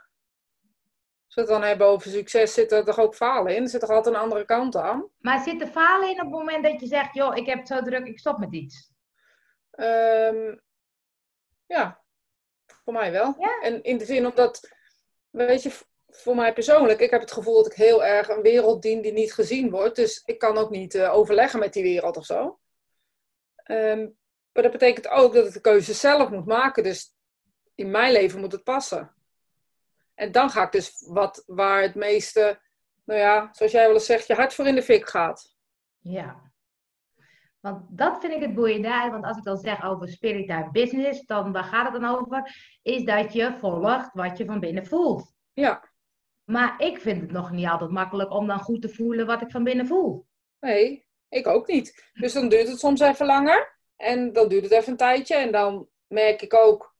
Als 1.25 1.35
we 1.35 1.41
het 1.41 1.49
dan 1.49 1.63
hebben 1.63 1.87
over 1.87 2.11
succes, 2.11 2.53
zit 2.53 2.71
er 2.71 2.85
toch 2.85 2.99
ook 2.99 3.15
falen 3.15 3.55
in? 3.55 3.63
Er 3.63 3.69
zit 3.69 3.79
toch 3.79 3.89
altijd 3.89 4.15
een 4.15 4.21
andere 4.21 4.45
kant 4.45 4.75
aan? 4.75 5.09
Maar 5.17 5.43
zit 5.43 5.61
er 5.61 5.67
falen 5.67 6.09
in 6.09 6.15
op 6.15 6.31
het 6.31 6.39
moment 6.39 6.63
dat 6.63 6.79
je 6.79 6.87
zegt, 6.87 7.13
joh, 7.13 7.35
ik 7.35 7.45
heb 7.45 7.57
het 7.57 7.67
zo 7.67 7.81
druk, 7.81 8.05
ik 8.05 8.19
stop 8.19 8.37
met 8.37 8.53
iets? 8.53 8.91
Um, 9.71 10.61
ja, 11.65 12.01
voor 12.83 12.93
mij 12.93 13.11
wel. 13.11 13.35
Ja? 13.39 13.61
En 13.61 13.83
in 13.83 13.97
de 13.97 14.05
zin 14.05 14.25
omdat, 14.25 14.69
weet 15.29 15.63
je, 15.63 15.71
voor 16.07 16.35
mij 16.35 16.53
persoonlijk, 16.53 16.99
ik 16.99 17.09
heb 17.09 17.21
het 17.21 17.31
gevoel 17.31 17.55
dat 17.55 17.71
ik 17.71 17.77
heel 17.77 18.05
erg 18.05 18.29
een 18.29 18.41
wereld 18.41 18.81
dien 18.81 19.01
die 19.01 19.13
niet 19.13 19.33
gezien 19.33 19.69
wordt. 19.69 19.95
Dus 19.95 20.21
ik 20.25 20.39
kan 20.39 20.57
ook 20.57 20.69
niet 20.69 20.95
uh, 20.95 21.13
overleggen 21.13 21.59
met 21.59 21.73
die 21.73 21.83
wereld 21.83 22.17
of 22.17 22.25
zo. 22.25 22.59
Um, 23.65 24.17
maar 24.51 24.63
dat 24.63 24.71
betekent 24.71 25.07
ook 25.07 25.33
dat 25.33 25.47
ik 25.47 25.53
de 25.53 25.61
keuze 25.61 25.93
zelf 25.93 26.29
moet 26.29 26.45
maken. 26.45 26.83
Dus 26.83 27.13
in 27.79 27.91
mijn 27.91 28.11
leven 28.11 28.39
moet 28.39 28.51
het 28.51 28.63
passen. 28.63 29.11
En 30.15 30.31
dan 30.31 30.49
ga 30.49 30.63
ik 30.63 30.71
dus 30.71 31.05
wat 31.07 31.43
waar 31.45 31.81
het 31.81 31.95
meeste, 31.95 32.59
nou 33.05 33.19
ja, 33.19 33.49
zoals 33.51 33.71
jij 33.71 33.85
wel 33.85 33.93
eens 33.93 34.05
zegt, 34.05 34.27
je 34.27 34.33
hart 34.33 34.53
voor 34.53 34.67
in 34.67 34.75
de 34.75 34.81
fik 34.81 35.09
gaat. 35.09 35.55
Ja. 35.99 36.51
Want 37.59 37.85
dat 37.89 38.19
vind 38.19 38.33
ik 38.33 38.41
het 38.41 38.53
boeiende. 38.53 39.07
Want 39.11 39.25
als 39.25 39.37
ik 39.37 39.43
dan 39.43 39.57
zeg 39.57 39.83
over 39.83 40.09
spiritual 40.09 40.71
business, 40.71 41.25
dan 41.25 41.51
waar 41.51 41.63
gaat 41.63 41.91
het 41.91 42.01
dan 42.01 42.15
over? 42.15 42.55
Is 42.81 43.03
dat 43.03 43.33
je 43.33 43.57
volgt 43.59 44.13
wat 44.13 44.37
je 44.37 44.45
van 44.45 44.59
binnen 44.59 44.85
voelt. 44.85 45.33
Ja. 45.53 45.89
Maar 46.43 46.81
ik 46.81 46.99
vind 46.99 47.21
het 47.21 47.31
nog 47.31 47.51
niet 47.51 47.67
altijd 47.67 47.91
makkelijk 47.91 48.31
om 48.31 48.47
dan 48.47 48.59
goed 48.59 48.81
te 48.81 48.89
voelen 48.89 49.25
wat 49.25 49.41
ik 49.41 49.51
van 49.51 49.63
binnen 49.63 49.87
voel. 49.87 50.27
Nee, 50.59 51.05
ik 51.29 51.47
ook 51.47 51.67
niet. 51.67 52.11
Dus 52.13 52.33
dan 52.33 52.49
duurt 52.49 52.67
het 52.67 52.79
soms 52.79 52.99
even 52.99 53.25
langer. 53.25 53.77
En 53.95 54.33
dan 54.33 54.47
duurt 54.47 54.63
het 54.63 54.71
even 54.71 54.91
een 54.91 54.97
tijdje. 54.97 55.35
En 55.35 55.51
dan 55.51 55.87
merk 56.07 56.41
ik 56.41 56.53
ook 56.53 56.97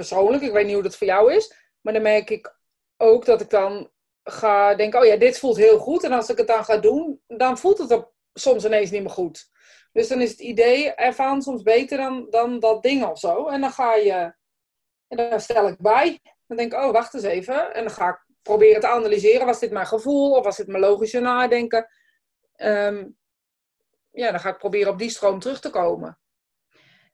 persoonlijk, 0.00 0.42
ik 0.42 0.52
weet 0.52 0.64
niet 0.64 0.74
hoe 0.74 0.82
dat 0.82 0.96
voor 0.96 1.06
jou 1.06 1.34
is, 1.34 1.54
maar 1.80 1.92
dan 1.92 2.02
merk 2.02 2.30
ik 2.30 2.54
ook 2.96 3.24
dat 3.24 3.40
ik 3.40 3.50
dan 3.50 3.90
ga 4.24 4.74
denken, 4.74 5.00
oh 5.00 5.06
ja, 5.06 5.16
dit 5.16 5.38
voelt 5.38 5.56
heel 5.56 5.78
goed. 5.78 6.04
En 6.04 6.12
als 6.12 6.28
ik 6.28 6.36
het 6.36 6.46
dan 6.46 6.64
ga 6.64 6.76
doen, 6.76 7.20
dan 7.26 7.58
voelt 7.58 7.78
het 7.78 7.90
op, 7.90 8.12
soms 8.32 8.64
ineens 8.64 8.90
niet 8.90 9.00
meer 9.02 9.10
goed. 9.10 9.48
Dus 9.92 10.08
dan 10.08 10.20
is 10.20 10.30
het 10.30 10.40
idee 10.40 10.94
ervan 10.94 11.42
soms 11.42 11.62
beter 11.62 11.98
dan, 11.98 12.26
dan 12.30 12.60
dat 12.60 12.82
ding 12.82 13.04
of 13.04 13.18
zo. 13.18 13.46
En 13.46 13.60
dan 13.60 13.70
ga 13.70 13.94
je, 13.94 14.34
en 15.08 15.16
dan 15.16 15.40
stel 15.40 15.68
ik 15.68 15.80
bij. 15.80 16.20
Dan 16.46 16.56
denk 16.56 16.72
ik, 16.72 16.78
oh, 16.78 16.90
wacht 16.90 17.14
eens 17.14 17.24
even. 17.24 17.74
En 17.74 17.84
dan 17.84 17.92
ga 17.92 18.08
ik 18.08 18.24
proberen 18.42 18.80
te 18.80 18.88
analyseren. 18.88 19.46
Was 19.46 19.60
dit 19.60 19.70
mijn 19.70 19.86
gevoel 19.86 20.30
of 20.30 20.44
was 20.44 20.56
dit 20.56 20.66
mijn 20.66 20.82
logische 20.82 21.20
nadenken? 21.20 21.88
Ehm, 22.56 23.06
ja, 24.10 24.30
dan 24.30 24.40
ga 24.40 24.48
ik 24.48 24.58
proberen 24.58 24.92
op 24.92 24.98
die 24.98 25.10
stroom 25.10 25.38
terug 25.38 25.60
te 25.60 25.70
komen. 25.70 26.18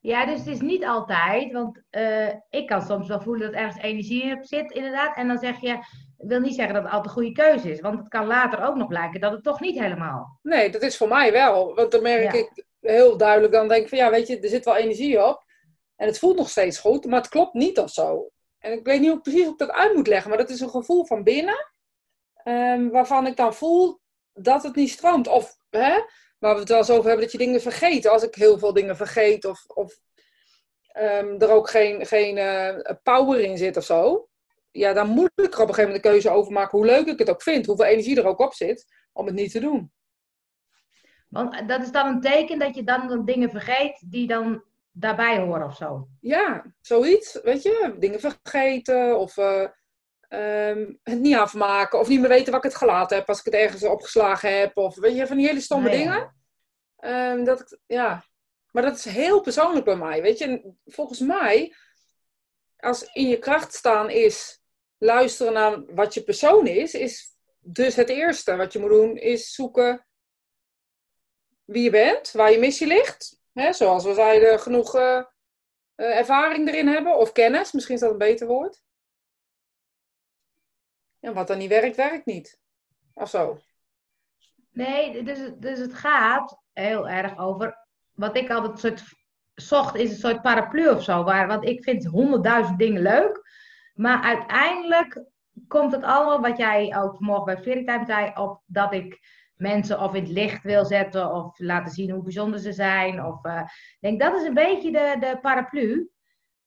Ja, 0.06 0.26
dus 0.26 0.38
het 0.38 0.46
is 0.46 0.60
niet 0.60 0.84
altijd, 0.84 1.52
want 1.52 1.82
uh, 1.90 2.28
ik 2.50 2.66
kan 2.66 2.82
soms 2.82 3.08
wel 3.08 3.20
voelen 3.20 3.52
dat 3.52 3.60
ergens 3.60 3.82
energie 3.82 4.36
op 4.36 4.44
zit, 4.44 4.70
inderdaad. 4.70 5.16
En 5.16 5.28
dan 5.28 5.38
zeg 5.38 5.60
je, 5.60 5.78
wil 6.16 6.40
niet 6.40 6.54
zeggen 6.54 6.74
dat 6.74 6.82
het 6.82 6.92
altijd 6.92 7.16
een 7.16 7.22
goede 7.22 7.42
keuze 7.42 7.70
is, 7.70 7.80
want 7.80 7.98
het 7.98 8.08
kan 8.08 8.26
later 8.26 8.64
ook 8.64 8.76
nog 8.76 8.88
blijken 8.88 9.20
dat 9.20 9.32
het 9.32 9.42
toch 9.42 9.60
niet 9.60 9.78
helemaal. 9.78 10.38
Nee, 10.42 10.70
dat 10.70 10.82
is 10.82 10.96
voor 10.96 11.08
mij 11.08 11.32
wel. 11.32 11.74
Want 11.74 11.90
dan 11.90 12.02
merk 12.02 12.32
ik 12.32 12.64
heel 12.80 13.16
duidelijk, 13.16 13.52
dan 13.52 13.68
denk 13.68 13.82
ik 13.82 13.88
van 13.88 13.98
ja, 13.98 14.10
weet 14.10 14.26
je, 14.26 14.40
er 14.40 14.48
zit 14.48 14.64
wel 14.64 14.76
energie 14.76 15.24
op. 15.24 15.44
En 15.96 16.06
het 16.06 16.18
voelt 16.18 16.36
nog 16.36 16.48
steeds 16.48 16.78
goed, 16.78 17.04
maar 17.04 17.20
het 17.20 17.28
klopt 17.28 17.54
niet 17.54 17.78
of 17.78 17.90
zo. 17.90 18.30
En 18.58 18.72
ik 18.72 18.86
weet 18.86 19.00
niet 19.00 19.10
hoe 19.10 19.20
precies 19.20 19.42
hoe 19.42 19.52
ik 19.52 19.58
dat 19.58 19.70
uit 19.70 19.94
moet 19.94 20.06
leggen, 20.06 20.28
maar 20.28 20.38
dat 20.38 20.50
is 20.50 20.60
een 20.60 20.70
gevoel 20.70 21.06
van 21.06 21.22
binnen, 21.22 21.72
um, 22.44 22.90
waarvan 22.90 23.26
ik 23.26 23.36
dan 23.36 23.54
voel 23.54 24.00
dat 24.32 24.62
het 24.62 24.74
niet 24.74 24.90
stroomt. 24.90 25.28
Of 25.28 25.56
hè, 25.70 26.00
waar 26.38 26.54
we 26.54 26.60
het 26.60 26.68
wel 26.68 26.78
eens 26.78 26.90
over 26.90 27.04
hebben, 27.04 27.22
dat 27.22 27.32
je 27.32 27.38
dingen 27.38 27.60
vergeet. 27.60 28.06
Als 28.06 28.22
ik 28.22 28.34
heel 28.34 28.58
veel 28.58 28.72
dingen 28.72 28.96
vergeet 28.96 29.44
of, 29.44 29.64
of 29.66 30.04
um, 30.98 31.40
er 31.40 31.50
ook 31.50 31.70
geen, 31.70 32.06
geen 32.06 32.36
uh, 32.36 32.94
power 33.02 33.40
in 33.40 33.58
zit 33.58 33.76
of 33.76 33.84
zo. 33.84 34.28
Ja, 34.70 34.92
dan 34.92 35.08
moet 35.08 35.30
ik 35.34 35.54
er 35.54 35.60
op 35.60 35.68
een 35.68 35.74
gegeven 35.74 35.84
moment 35.84 36.02
de 36.02 36.08
keuze 36.08 36.30
over 36.30 36.52
maken 36.52 36.78
hoe 36.78 36.86
leuk 36.86 37.06
ik 37.06 37.18
het 37.18 37.30
ook 37.30 37.42
vind. 37.42 37.66
Hoeveel 37.66 37.84
energie 37.84 38.18
er 38.18 38.26
ook 38.26 38.38
op 38.38 38.54
zit 38.54 38.86
om 39.12 39.26
het 39.26 39.34
niet 39.34 39.50
te 39.50 39.60
doen. 39.60 39.92
Want 41.28 41.68
dat 41.68 41.82
is 41.82 41.90
dan 41.90 42.06
een 42.06 42.20
teken 42.20 42.58
dat 42.58 42.74
je 42.74 42.84
dan 42.84 43.24
dingen 43.24 43.50
vergeet 43.50 44.04
die 44.10 44.26
dan 44.26 44.64
daarbij 44.90 45.38
horen 45.38 45.66
of 45.66 45.76
zo. 45.76 46.08
Ja, 46.20 46.74
zoiets. 46.80 47.40
Weet 47.42 47.62
je, 47.62 47.94
dingen 47.98 48.20
vergeten 48.20 49.18
of 49.18 49.36
uh, 49.36 49.68
um, 50.28 50.98
het 51.02 51.20
niet 51.20 51.36
afmaken 51.36 51.98
of 51.98 52.08
niet 52.08 52.20
meer 52.20 52.28
weten 52.28 52.50
waar 52.52 52.64
ik 52.64 52.70
het 52.70 52.76
gelaten 52.76 53.16
heb 53.16 53.28
als 53.28 53.38
ik 53.38 53.44
het 53.44 53.54
ergens 53.54 53.84
opgeslagen 53.84 54.58
heb. 54.58 54.76
Of 54.76 54.96
weet 54.96 55.16
je, 55.16 55.26
van 55.26 55.36
die 55.36 55.46
hele 55.46 55.60
stomme 55.60 55.88
nou 55.88 55.98
dingen. 55.98 56.34
Um, 56.98 57.44
dat 57.44 57.60
ik, 57.60 57.78
ja. 57.86 58.24
Maar 58.76 58.84
dat 58.84 58.96
is 58.96 59.04
heel 59.04 59.40
persoonlijk 59.40 59.84
bij 59.84 59.96
mij. 59.96 60.22
Weet 60.22 60.38
je, 60.38 60.72
volgens 60.84 61.18
mij, 61.18 61.74
als 62.76 63.02
in 63.02 63.28
je 63.28 63.38
kracht 63.38 63.74
staan 63.74 64.10
is 64.10 64.62
luisteren 64.98 65.52
naar 65.52 65.94
wat 65.94 66.14
je 66.14 66.22
persoon 66.22 66.66
is, 66.66 66.94
is 66.94 67.36
dus 67.58 67.94
het 67.94 68.08
eerste 68.08 68.56
wat 68.56 68.72
je 68.72 68.78
moet 68.78 68.90
doen, 68.90 69.16
is 69.16 69.54
zoeken 69.54 70.06
wie 71.64 71.82
je 71.82 71.90
bent, 71.90 72.32
waar 72.32 72.50
je 72.50 72.58
missie 72.58 72.86
ligt. 72.86 73.40
He, 73.52 73.72
zoals 73.72 74.04
we 74.04 74.14
zeiden, 74.14 74.60
genoeg 74.60 74.94
uh, 74.94 75.24
ervaring 75.94 76.68
erin 76.68 76.88
hebben, 76.88 77.16
of 77.16 77.32
kennis, 77.32 77.72
misschien 77.72 77.94
is 77.94 78.00
dat 78.00 78.10
een 78.10 78.18
beter 78.18 78.46
woord. 78.46 78.82
En 81.20 81.34
wat 81.34 81.46
dan 81.46 81.58
niet 81.58 81.68
werkt, 81.68 81.96
werkt 81.96 82.26
niet. 82.26 82.60
Of 83.14 83.30
zo. 83.30 83.58
Nee, 84.70 85.22
dus, 85.22 85.50
dus 85.56 85.78
het 85.78 85.94
gaat 85.94 86.62
heel 86.72 87.08
erg 87.08 87.38
over. 87.38 87.84
Wat 88.16 88.36
ik 88.36 88.50
altijd 88.50 88.78
soort 88.78 89.02
zocht, 89.54 89.96
is 89.96 90.10
een 90.10 90.16
soort 90.16 90.42
paraplu 90.42 90.88
of 90.88 91.02
zo. 91.02 91.24
Waar, 91.24 91.46
want 91.46 91.64
ik 91.64 91.82
vind 91.82 92.04
honderdduizend 92.04 92.78
dingen 92.78 93.02
leuk. 93.02 93.40
Maar 93.94 94.22
uiteindelijk 94.22 95.24
komt 95.68 95.92
het 95.92 96.02
allemaal, 96.02 96.40
wat 96.40 96.56
jij 96.58 96.96
ook 96.96 97.16
vanmorgen 97.16 97.44
bij 97.44 97.62
Veritime 97.62 98.04
zei, 98.04 98.32
op 98.34 98.62
dat 98.66 98.92
ik 98.92 99.18
mensen 99.56 100.00
of 100.00 100.14
in 100.14 100.22
het 100.22 100.32
licht 100.32 100.62
wil 100.62 100.84
zetten 100.84 101.32
of 101.32 101.58
laten 101.58 101.92
zien 101.92 102.10
hoe 102.10 102.22
bijzonder 102.22 102.60
ze 102.60 102.72
zijn. 102.72 103.24
Of, 103.24 103.44
uh, 103.44 103.62
denk 104.00 104.20
dat 104.20 104.34
is 104.34 104.46
een 104.46 104.54
beetje 104.54 104.92
de, 104.92 105.16
de 105.20 105.38
paraplu. 105.40 106.10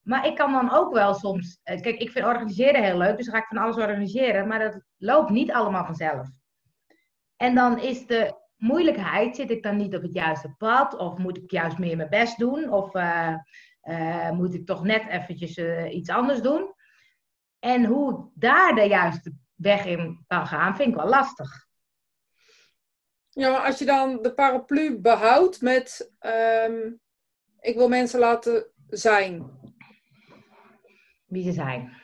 Maar 0.01 0.25
ik 0.27 0.35
kan 0.35 0.51
dan 0.51 0.71
ook 0.71 0.93
wel 0.93 1.13
soms. 1.13 1.59
eh, 1.63 1.81
Kijk, 1.81 1.99
ik 1.99 2.11
vind 2.11 2.25
organiseren 2.25 2.83
heel 2.83 2.97
leuk, 2.97 3.17
dus 3.17 3.27
ga 3.27 3.37
ik 3.37 3.45
van 3.47 3.57
alles 3.57 3.75
organiseren. 3.75 4.47
Maar 4.47 4.59
dat 4.59 4.81
loopt 4.97 5.29
niet 5.29 5.51
allemaal 5.51 5.85
vanzelf. 5.85 6.27
En 7.35 7.55
dan 7.55 7.79
is 7.79 8.05
de 8.07 8.35
moeilijkheid: 8.59 9.35
zit 9.35 9.51
ik 9.51 9.63
dan 9.63 9.77
niet 9.77 9.95
op 9.95 10.01
het 10.01 10.13
juiste 10.13 10.55
pad? 10.57 10.97
Of 10.97 11.17
moet 11.17 11.37
ik 11.37 11.51
juist 11.51 11.77
meer 11.77 11.97
mijn 11.97 12.09
best 12.09 12.37
doen? 12.37 12.71
Of 12.71 12.95
eh, 12.95 13.35
eh, 13.81 14.31
moet 14.31 14.53
ik 14.53 14.65
toch 14.65 14.83
net 14.83 15.07
eventjes 15.07 15.57
eh, 15.57 15.95
iets 15.95 16.09
anders 16.09 16.41
doen? 16.41 16.73
En 17.59 17.85
hoe 17.85 18.31
daar 18.33 18.75
de 18.75 18.83
juiste 18.83 19.33
weg 19.55 19.85
in 19.85 20.23
kan 20.27 20.47
gaan, 20.47 20.75
vind 20.75 20.89
ik 20.89 20.95
wel 20.95 21.09
lastig. 21.09 21.67
Ja, 23.29 23.51
maar 23.51 23.65
als 23.65 23.79
je 23.79 23.85
dan 23.85 24.21
de 24.21 24.33
paraplu 24.33 24.99
behoudt 24.99 25.61
met 25.61 26.11
ehm, 26.19 26.91
ik 27.61 27.75
wil 27.75 27.87
mensen 27.87 28.19
laten 28.19 28.71
zijn. 28.87 29.57
Wie 31.25 31.43
ze 31.43 31.51
zijn. 31.51 31.97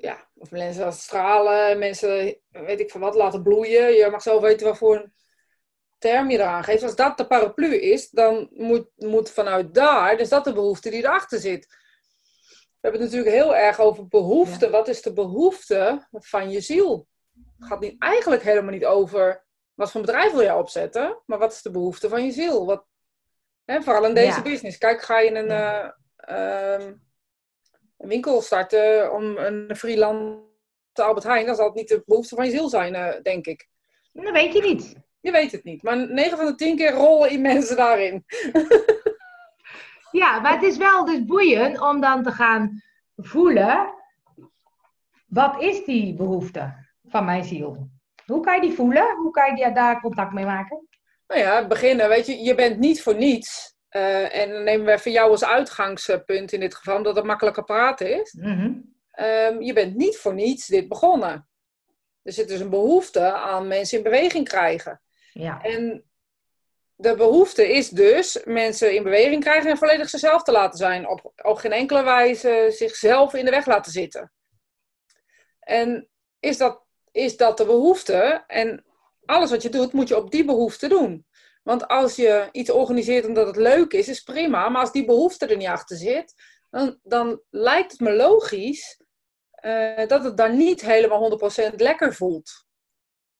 Ja, 0.00 0.28
of 0.34 0.50
mensen 0.50 0.82
laten 0.82 0.98
stralen, 0.98 1.78
mensen, 1.78 2.38
weet 2.48 2.80
ik 2.80 2.90
van 2.90 3.00
wat, 3.00 3.14
laten 3.14 3.42
bloeien. 3.42 3.92
Je 3.92 4.08
mag 4.10 4.22
zelf 4.22 4.42
weten 4.42 4.66
wat 4.66 4.78
voor 4.78 4.96
een 4.96 5.12
term 5.98 6.30
je 6.30 6.38
eraan 6.38 6.64
geeft. 6.64 6.82
Als 6.82 6.96
dat 6.96 7.16
de 7.16 7.26
paraplu 7.26 7.74
is, 7.76 8.10
dan 8.10 8.48
moet, 8.52 8.88
moet 8.96 9.30
vanuit 9.30 9.74
daar, 9.74 10.16
dus 10.16 10.28
dat 10.28 10.44
de 10.44 10.52
behoefte 10.52 10.90
die 10.90 11.02
erachter 11.02 11.38
zit. 11.38 11.66
We 12.46 12.92
hebben 12.92 13.00
het 13.00 13.10
natuurlijk 13.10 13.36
heel 13.36 13.56
erg 13.56 13.80
over 13.80 14.06
behoefte. 14.08 14.70
Wat 14.70 14.88
is 14.88 15.02
de 15.02 15.12
behoefte 15.12 16.06
van 16.12 16.50
je 16.50 16.60
ziel? 16.60 17.06
Het 17.58 17.68
gaat 17.68 17.80
niet, 17.80 18.02
eigenlijk 18.02 18.42
helemaal 18.42 18.72
niet 18.72 18.84
over 18.84 19.44
wat 19.74 19.90
voor 19.90 20.00
bedrijf 20.00 20.32
wil 20.32 20.40
je 20.40 20.54
opzetten, 20.54 21.22
maar 21.26 21.38
wat 21.38 21.52
is 21.52 21.62
de 21.62 21.70
behoefte 21.70 22.08
van 22.08 22.24
je 22.24 22.30
ziel? 22.32 22.66
Wat, 22.66 22.84
hè, 23.64 23.82
vooral 23.82 24.04
in 24.04 24.14
deze 24.14 24.36
Ja. 24.36 24.42
business. 24.42 24.78
Kijk, 24.78 25.02
ga 25.02 25.18
je 25.18 25.30
een, 25.34 25.46
Ja. 25.46 25.96
eh, 26.16 26.74
ehm, 26.74 26.94
een 27.98 28.08
winkel 28.08 28.42
starten 28.42 29.12
om 29.12 29.36
een 29.36 29.76
freelance 29.76 30.44
Albert 30.92 31.26
Heijn, 31.26 31.46
dan 31.46 31.54
zal 31.56 31.66
het 31.66 31.74
niet 31.74 31.88
de 31.88 32.02
behoefte 32.06 32.34
van 32.34 32.44
je 32.44 32.50
ziel 32.50 32.68
zijn, 32.68 32.94
eh, 32.94 33.22
denk 33.22 33.46
ik. 33.46 33.68
Dat 34.12 34.32
weet 34.32 34.52
je 34.52 34.62
niet. 34.62 34.94
Je 35.26 35.32
weet 35.32 35.52
het 35.52 35.64
niet. 35.64 35.82
Maar 35.82 35.96
9 36.12 36.36
van 36.36 36.46
de 36.46 36.54
10 36.54 36.76
keer 36.76 36.90
rollen 36.92 37.30
in 37.30 37.40
mensen 37.40 37.76
daarin. 37.76 38.24
Ja, 40.10 40.40
maar 40.40 40.52
het 40.52 40.62
is 40.62 40.76
wel 40.76 41.04
dus 41.04 41.24
boeiend 41.24 41.80
om 41.80 42.00
dan 42.00 42.22
te 42.22 42.30
gaan 42.30 42.82
voelen. 43.16 43.94
Wat 45.26 45.62
is 45.62 45.84
die 45.84 46.14
behoefte 46.14 46.74
van 47.04 47.24
mijn 47.24 47.44
ziel? 47.44 47.88
Hoe 48.26 48.40
kan 48.40 48.54
je 48.54 48.60
die 48.60 48.72
voelen? 48.72 49.16
Hoe 49.16 49.30
kan 49.30 49.56
je 49.56 49.72
daar 49.72 50.00
contact 50.00 50.32
mee 50.32 50.44
maken? 50.44 50.88
Nou 51.26 51.40
ja, 51.40 51.66
beginnen. 51.66 52.08
Weet 52.08 52.26
je, 52.26 52.38
je 52.38 52.54
bent 52.54 52.78
niet 52.78 53.02
voor 53.02 53.14
niets. 53.14 53.74
eh, 53.88 54.36
en 54.36 54.50
dan 54.52 54.64
nemen 54.64 54.86
we 54.86 54.92
even 54.92 55.10
jou 55.10 55.30
als 55.30 55.44
uitgangspunt 55.44 56.52
in 56.52 56.60
dit 56.60 56.74
geval, 56.74 56.96
omdat 56.96 57.16
het 57.16 57.24
makkelijker 57.24 57.64
praten 57.64 58.20
is. 58.20 58.32
Mhm. 58.32 58.72
Ehm, 59.10 59.60
je 59.60 59.72
bent 59.72 59.96
niet 59.96 60.16
voor 60.16 60.34
niets 60.34 60.66
dit 60.66 60.88
begonnen. 60.88 61.48
Er 62.22 62.32
zit 62.32 62.48
dus 62.48 62.60
een 62.60 62.70
behoefte 62.70 63.32
aan 63.32 63.66
mensen 63.68 63.96
in 63.98 64.04
beweging 64.04 64.48
krijgen. 64.48 65.00
Ja. 65.38 65.62
En 65.62 66.04
de 66.94 67.14
behoefte 67.14 67.72
is 67.72 67.88
dus 67.88 68.40
mensen 68.44 68.94
in 68.94 69.02
beweging 69.02 69.42
krijgen 69.42 69.70
en 69.70 69.76
volledig 69.76 70.08
zichzelf 70.08 70.42
te 70.42 70.52
laten 70.52 70.78
zijn. 70.78 71.08
Op, 71.08 71.32
op 71.42 71.56
geen 71.56 71.72
enkele 71.72 72.02
wijze 72.02 72.66
zichzelf 72.70 73.34
in 73.34 73.44
de 73.44 73.50
weg 73.50 73.66
laten 73.66 73.92
zitten. 73.92 74.32
En 75.60 76.08
is 76.40 76.56
dat, 76.56 76.82
is 77.12 77.36
dat 77.36 77.56
de 77.56 77.64
behoefte? 77.64 78.44
En 78.46 78.84
alles 79.24 79.50
wat 79.50 79.62
je 79.62 79.68
doet, 79.68 79.92
moet 79.92 80.08
je 80.08 80.16
op 80.16 80.30
die 80.30 80.44
behoefte 80.44 80.88
doen. 80.88 81.26
Want 81.62 81.88
als 81.88 82.16
je 82.16 82.48
iets 82.52 82.70
organiseert 82.70 83.26
omdat 83.26 83.46
het 83.46 83.56
leuk 83.56 83.92
is, 83.92 84.08
is 84.08 84.20
prima. 84.22 84.68
Maar 84.68 84.80
als 84.80 84.92
die 84.92 85.04
behoefte 85.04 85.46
er 85.46 85.56
niet 85.56 85.68
achter 85.68 85.96
zit, 85.96 86.34
dan, 86.70 86.98
dan 87.02 87.40
lijkt 87.50 87.90
het 87.90 88.00
me 88.00 88.12
logisch 88.12 89.00
eh, 89.50 90.06
dat 90.06 90.24
het 90.24 90.36
dan 90.36 90.56
niet 90.56 90.80
helemaal 90.80 91.38
100% 91.70 91.74
lekker 91.74 92.14
voelt. 92.14 92.65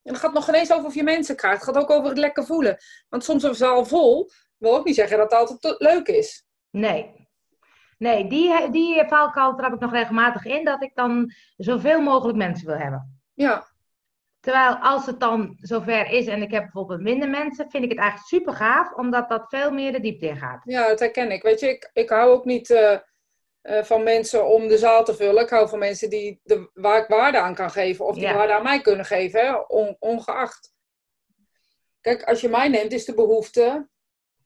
En 0.06 0.12
het 0.12 0.22
gaat 0.22 0.32
nog 0.32 0.44
geen 0.44 0.54
eens 0.54 0.72
over 0.72 0.86
of 0.86 0.94
je 0.94 1.02
mensen 1.02 1.36
krijgt. 1.36 1.66
Het 1.66 1.74
gaat 1.74 1.82
ook 1.82 1.90
over 1.90 2.08
het 2.08 2.18
lekker 2.18 2.44
voelen. 2.44 2.76
Want 3.08 3.24
soms 3.24 3.42
een 3.42 3.54
zaal 3.54 3.84
vol 3.84 4.30
wil 4.56 4.76
ook 4.76 4.84
niet 4.84 4.94
zeggen 4.94 5.18
dat 5.18 5.30
het 5.30 5.40
altijd 5.40 5.80
leuk 5.80 6.06
is. 6.06 6.46
Nee. 6.70 7.28
Nee, 7.98 8.28
die, 8.28 8.70
die 8.70 9.04
valkuil 9.08 9.54
trap 9.54 9.72
ik 9.72 9.80
nog 9.80 9.92
regelmatig 9.92 10.44
in. 10.44 10.64
Dat 10.64 10.82
ik 10.82 10.90
dan 10.94 11.32
zoveel 11.56 12.00
mogelijk 12.00 12.38
mensen 12.38 12.66
wil 12.66 12.76
hebben. 12.76 13.20
Ja, 13.34 13.66
Terwijl 14.46 14.76
als 14.76 15.06
het 15.06 15.20
dan 15.20 15.56
zover 15.60 16.10
is 16.10 16.26
en 16.26 16.42
ik 16.42 16.50
heb 16.50 16.62
bijvoorbeeld 16.62 17.00
minder 17.00 17.28
mensen, 17.28 17.70
vind 17.70 17.84
ik 17.84 17.90
het 17.90 17.98
eigenlijk 17.98 18.28
super 18.28 18.52
gaaf. 18.52 18.92
Omdat 18.92 19.28
dat 19.28 19.48
veel 19.48 19.70
meer 19.70 19.92
de 19.92 20.00
diepte 20.00 20.26
in 20.26 20.36
gaat. 20.36 20.62
ja 20.64 20.88
dat 20.88 21.00
herken 21.00 21.30
ik. 21.30 21.42
Weet 21.42 21.60
je, 21.60 21.68
ik, 21.68 21.90
ik 21.92 22.08
hou 22.08 22.30
ook 22.30 22.44
niet 22.44 22.70
eh, 22.70 22.98
eh, 23.66 23.82
van 23.84 24.02
mensen 24.02 24.46
om 24.46 24.68
de 24.68 24.78
zaal 24.78 25.04
te 25.04 25.14
vullen. 25.14 25.42
Ik 25.42 25.50
hou 25.50 25.68
van 25.68 25.78
mensen 25.78 26.10
die 26.10 26.40
de, 26.42 26.70
waar 26.74 27.02
ik 27.02 27.08
waarde 27.08 27.38
aan 27.38 27.54
kan 27.54 27.70
geven. 27.70 28.04
Of 28.06 28.14
die 28.14 28.22
Ja. 28.24 28.34
waarde 28.34 28.52
aan 28.52 28.62
mij 28.62 28.80
kunnen 28.80 29.04
geven, 29.06 29.40
hè, 29.40 29.54
on- 29.54 29.96
ongeacht. 29.98 30.74
Kijk, 32.00 32.22
als 32.24 32.40
je 32.40 32.48
mij 32.48 32.68
neemt, 32.68 32.92
is 32.92 33.04
de 33.04 33.14
behoefte 33.14 33.88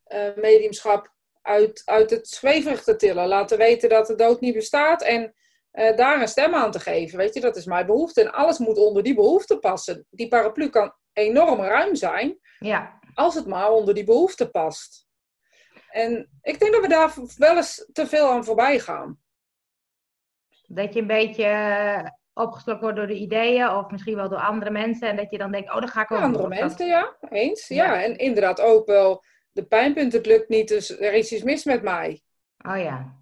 eh, 0.05 0.35
mediumschap 0.37 1.13
uit, 1.43 1.83
uit 1.85 2.11
het 2.11 2.29
zweverig 2.29 2.83
te 2.83 2.97
tillen. 2.97 3.27
Laten 3.29 3.59
weten 3.59 3.89
dat 3.89 4.07
de 4.07 4.15
dood 4.15 4.41
niet 4.41 4.55
bestaat 4.55 5.03
en 5.03 5.35
eh, 5.71 5.97
daar 5.97 6.21
een 6.21 6.29
stem 6.29 6.55
aan 6.55 6.71
te 6.71 6.81
geven. 6.81 7.19
Weet 7.19 7.35
je, 7.35 7.41
dat 7.41 7.57
is 7.57 7.65
mijn 7.65 7.87
behoefte. 7.87 8.21
En 8.21 8.33
alles 8.33 8.59
moet 8.59 8.79
onder 8.79 9.03
die 9.03 9.15
behoefte 9.15 9.59
passen. 9.59 10.07
Die 10.11 10.29
paraplu 10.29 10.69
kan 10.69 10.95
enorm 11.13 11.61
ruim 11.61 11.95
zijn, 11.95 12.39
Ja, 12.59 12.99
als 13.15 13.35
het 13.35 13.47
maar 13.47 13.71
onder 13.71 13.95
die 13.95 14.05
behoefte 14.05 14.51
past. 14.51 15.07
En 15.91 16.31
ik 16.43 16.59
denk 16.59 16.73
dat 16.73 16.81
we 16.83 16.89
daar 16.89 17.15
wel 17.37 17.57
eens 17.57 17.89
te 17.93 18.07
veel 18.07 18.31
aan 18.31 18.45
voorbij 18.45 18.79
gaan. 18.81 19.19
dat 20.67 20.95
je 20.95 21.01
een 21.01 21.07
beetje 21.07 21.45
eh, 21.45 22.09
opgeslokt 22.33 22.81
wordt 22.81 22.97
door 22.97 23.07
de 23.07 23.19
ideeën. 23.19 23.69
Of 23.71 23.91
misschien 23.91 24.17
wel 24.17 24.29
door 24.29 24.39
andere 24.39 24.71
mensen. 24.71 25.09
En 25.09 25.17
dat 25.17 25.31
je 25.31 25.39
dan 25.39 25.53
denkt, 25.53 25.71
oh, 25.75 25.81
dat 25.81 25.91
ga 25.91 26.03
ik 26.03 26.11
ook 26.11 26.19
Andere 26.21 26.43
doen. 26.43 26.53
Of 26.53 26.59
dat- 26.59 26.69
mensen, 26.69 26.87
ja, 26.87 27.17
eens. 27.31 27.69
Ja. 27.69 27.85
Ja. 27.85 28.03
en 28.03 28.17
inderdaad 28.17 28.61
ook 28.61 28.87
wel 28.87 29.25
de 29.53 29.65
pijnpunt, 29.67 30.13
het 30.13 30.27
lukt 30.27 30.49
niet, 30.49 30.69
dus 30.69 31.01
er 31.01 31.13
is 31.13 31.33
iets 31.33 31.43
mis 31.43 31.65
met 31.65 31.83
mij. 31.83 32.23
Oh 32.67 32.79
ja. 32.79 33.19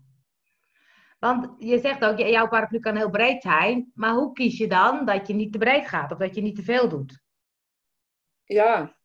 Want 1.18 1.54
je 1.58 1.78
zegt 1.78 2.04
ook, 2.04 2.18
jouw 2.18 2.48
paraplu 2.48 2.78
kan 2.78 2.96
heel 2.96 3.10
breed 3.10 3.42
zijn. 3.42 3.90
Maar 3.94 4.12
hoe 4.14 4.32
kies 4.32 4.58
je 4.58 4.66
dan 4.68 5.04
dat 5.04 5.26
je 5.26 5.34
niet 5.34 5.52
te 5.52 5.58
breed 5.58 5.88
gaat? 5.88 6.12
Of 6.12 6.18
dat 6.18 6.34
je 6.34 6.40
niet 6.42 6.56
te 6.56 6.62
veel 6.62 6.88
doet? 6.88 7.20
Ja, 8.44 8.97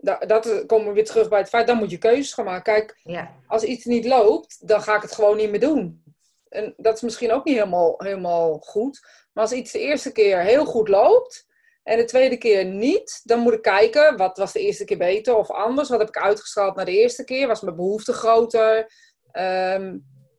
da- 0.00 0.18
dat 0.26 0.66
komen 0.66 0.86
we 0.86 0.92
weer 0.92 1.04
terug 1.04 1.28
bij 1.28 1.38
het 1.38 1.48
feit, 1.48 1.66
dan 1.66 1.76
moet 1.76 1.90
je 1.90 1.98
keuzes 1.98 2.32
gaan 2.32 2.44
maken. 2.44 2.74
Kijk, 2.74 3.00
Ja, 3.04 3.34
als 3.46 3.62
iets 3.62 3.84
niet 3.84 4.04
loopt, 4.04 4.68
dan 4.68 4.82
ga 4.82 4.96
ik 4.96 5.02
het 5.02 5.12
gewoon 5.14 5.36
niet 5.36 5.50
meer 5.50 5.60
doen. 5.60 6.02
En 6.48 6.74
dat 6.76 6.94
is 6.94 7.02
misschien 7.02 7.32
ook 7.32 7.44
niet 7.44 7.54
helemaal, 7.54 7.94
helemaal 7.98 8.58
goed. 8.58 9.00
Maar 9.32 9.44
als 9.44 9.52
iets 9.52 9.72
de 9.72 9.78
eerste 9.78 10.12
keer 10.12 10.40
heel 10.40 10.64
goed 10.64 10.88
loopt 10.88 11.46
en 11.82 11.96
de 11.96 12.04
tweede 12.04 12.36
keer 12.36 12.64
niet, 12.64 13.20
dan 13.24 13.38
moet 13.38 13.52
ik 13.52 13.62
kijken, 13.62 14.16
wat 14.16 14.38
was 14.38 14.52
de 14.52 14.60
eerste 14.60 14.84
keer 14.84 14.98
beter 14.98 15.36
of 15.36 15.50
anders? 15.50 15.88
Wat 15.88 15.98
heb 15.98 16.08
ik 16.08 16.18
uitgestraald 16.18 16.76
naar 16.76 16.84
de 16.84 16.98
eerste 16.98 17.24
keer? 17.24 17.46
Was 17.46 17.60
mijn 17.60 17.76
behoefte 17.76 18.12
groter? 18.12 18.92
Ehm, 19.32 19.98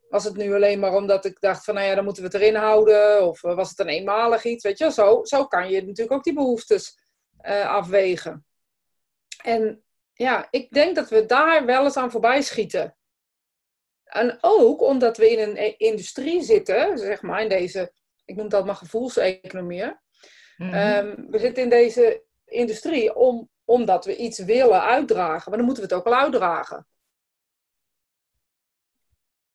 was 0.09 0.23
het 0.23 0.35
nu 0.37 0.53
alleen 0.53 0.79
maar 0.79 0.93
omdat 0.95 1.25
ik 1.25 1.39
dacht 1.39 1.63
van, 1.63 1.73
nou 1.73 1.87
ja, 1.87 1.95
dan 1.95 2.03
moeten 2.03 2.23
we 2.23 2.29
het 2.29 2.41
erin 2.41 2.55
houden? 2.55 3.27
Of 3.27 3.43
eh, 3.43 3.55
was 3.55 3.69
het 3.69 3.79
een 3.79 3.87
eenmalig 3.87 4.43
iets? 4.43 4.63
Weet 4.63 4.77
je, 4.77 4.91
zo, 4.91 5.19
zo 5.23 5.45
kan 5.45 5.69
je 5.69 5.81
natuurlijk 5.81 6.11
ook 6.11 6.23
die 6.23 6.33
behoeftes 6.33 6.97
eh, 7.37 7.69
afwegen. 7.69 8.45
En 9.43 9.83
ja, 10.13 10.47
ik 10.49 10.71
denk 10.71 10.95
dat 10.95 11.09
we 11.09 11.25
daar 11.25 11.65
wel 11.65 11.83
eens 11.83 11.97
aan 11.97 12.11
voorbij 12.11 12.41
schieten. 12.41 12.97
En 14.03 14.37
ook 14.41 14.81
omdat 14.81 15.17
we 15.17 15.31
in 15.31 15.49
een 15.49 15.57
e- 15.57 15.75
industrie 15.77 16.41
zitten, 16.41 16.97
zeg 16.97 17.21
maar, 17.21 17.41
in 17.41 17.49
deze, 17.49 17.93
ik 18.25 18.35
noem 18.35 18.49
dat 18.49 18.65
maar 18.65 18.75
gevoelseconomie. 18.75 19.97
Ehm, 20.57 21.15
we 21.29 21.39
zitten 21.39 21.63
in 21.63 21.69
deze 21.69 22.23
industrie 22.45 23.15
om, 23.15 23.49
omdat 23.65 24.05
we 24.05 24.15
iets 24.15 24.39
willen 24.39 24.81
uitdragen, 24.81 25.49
maar 25.49 25.57
dan 25.57 25.67
moeten 25.67 25.87
we 25.87 25.89
het 25.89 25.99
ook 25.99 26.09
wel 26.09 26.19
uitdragen. 26.19 26.87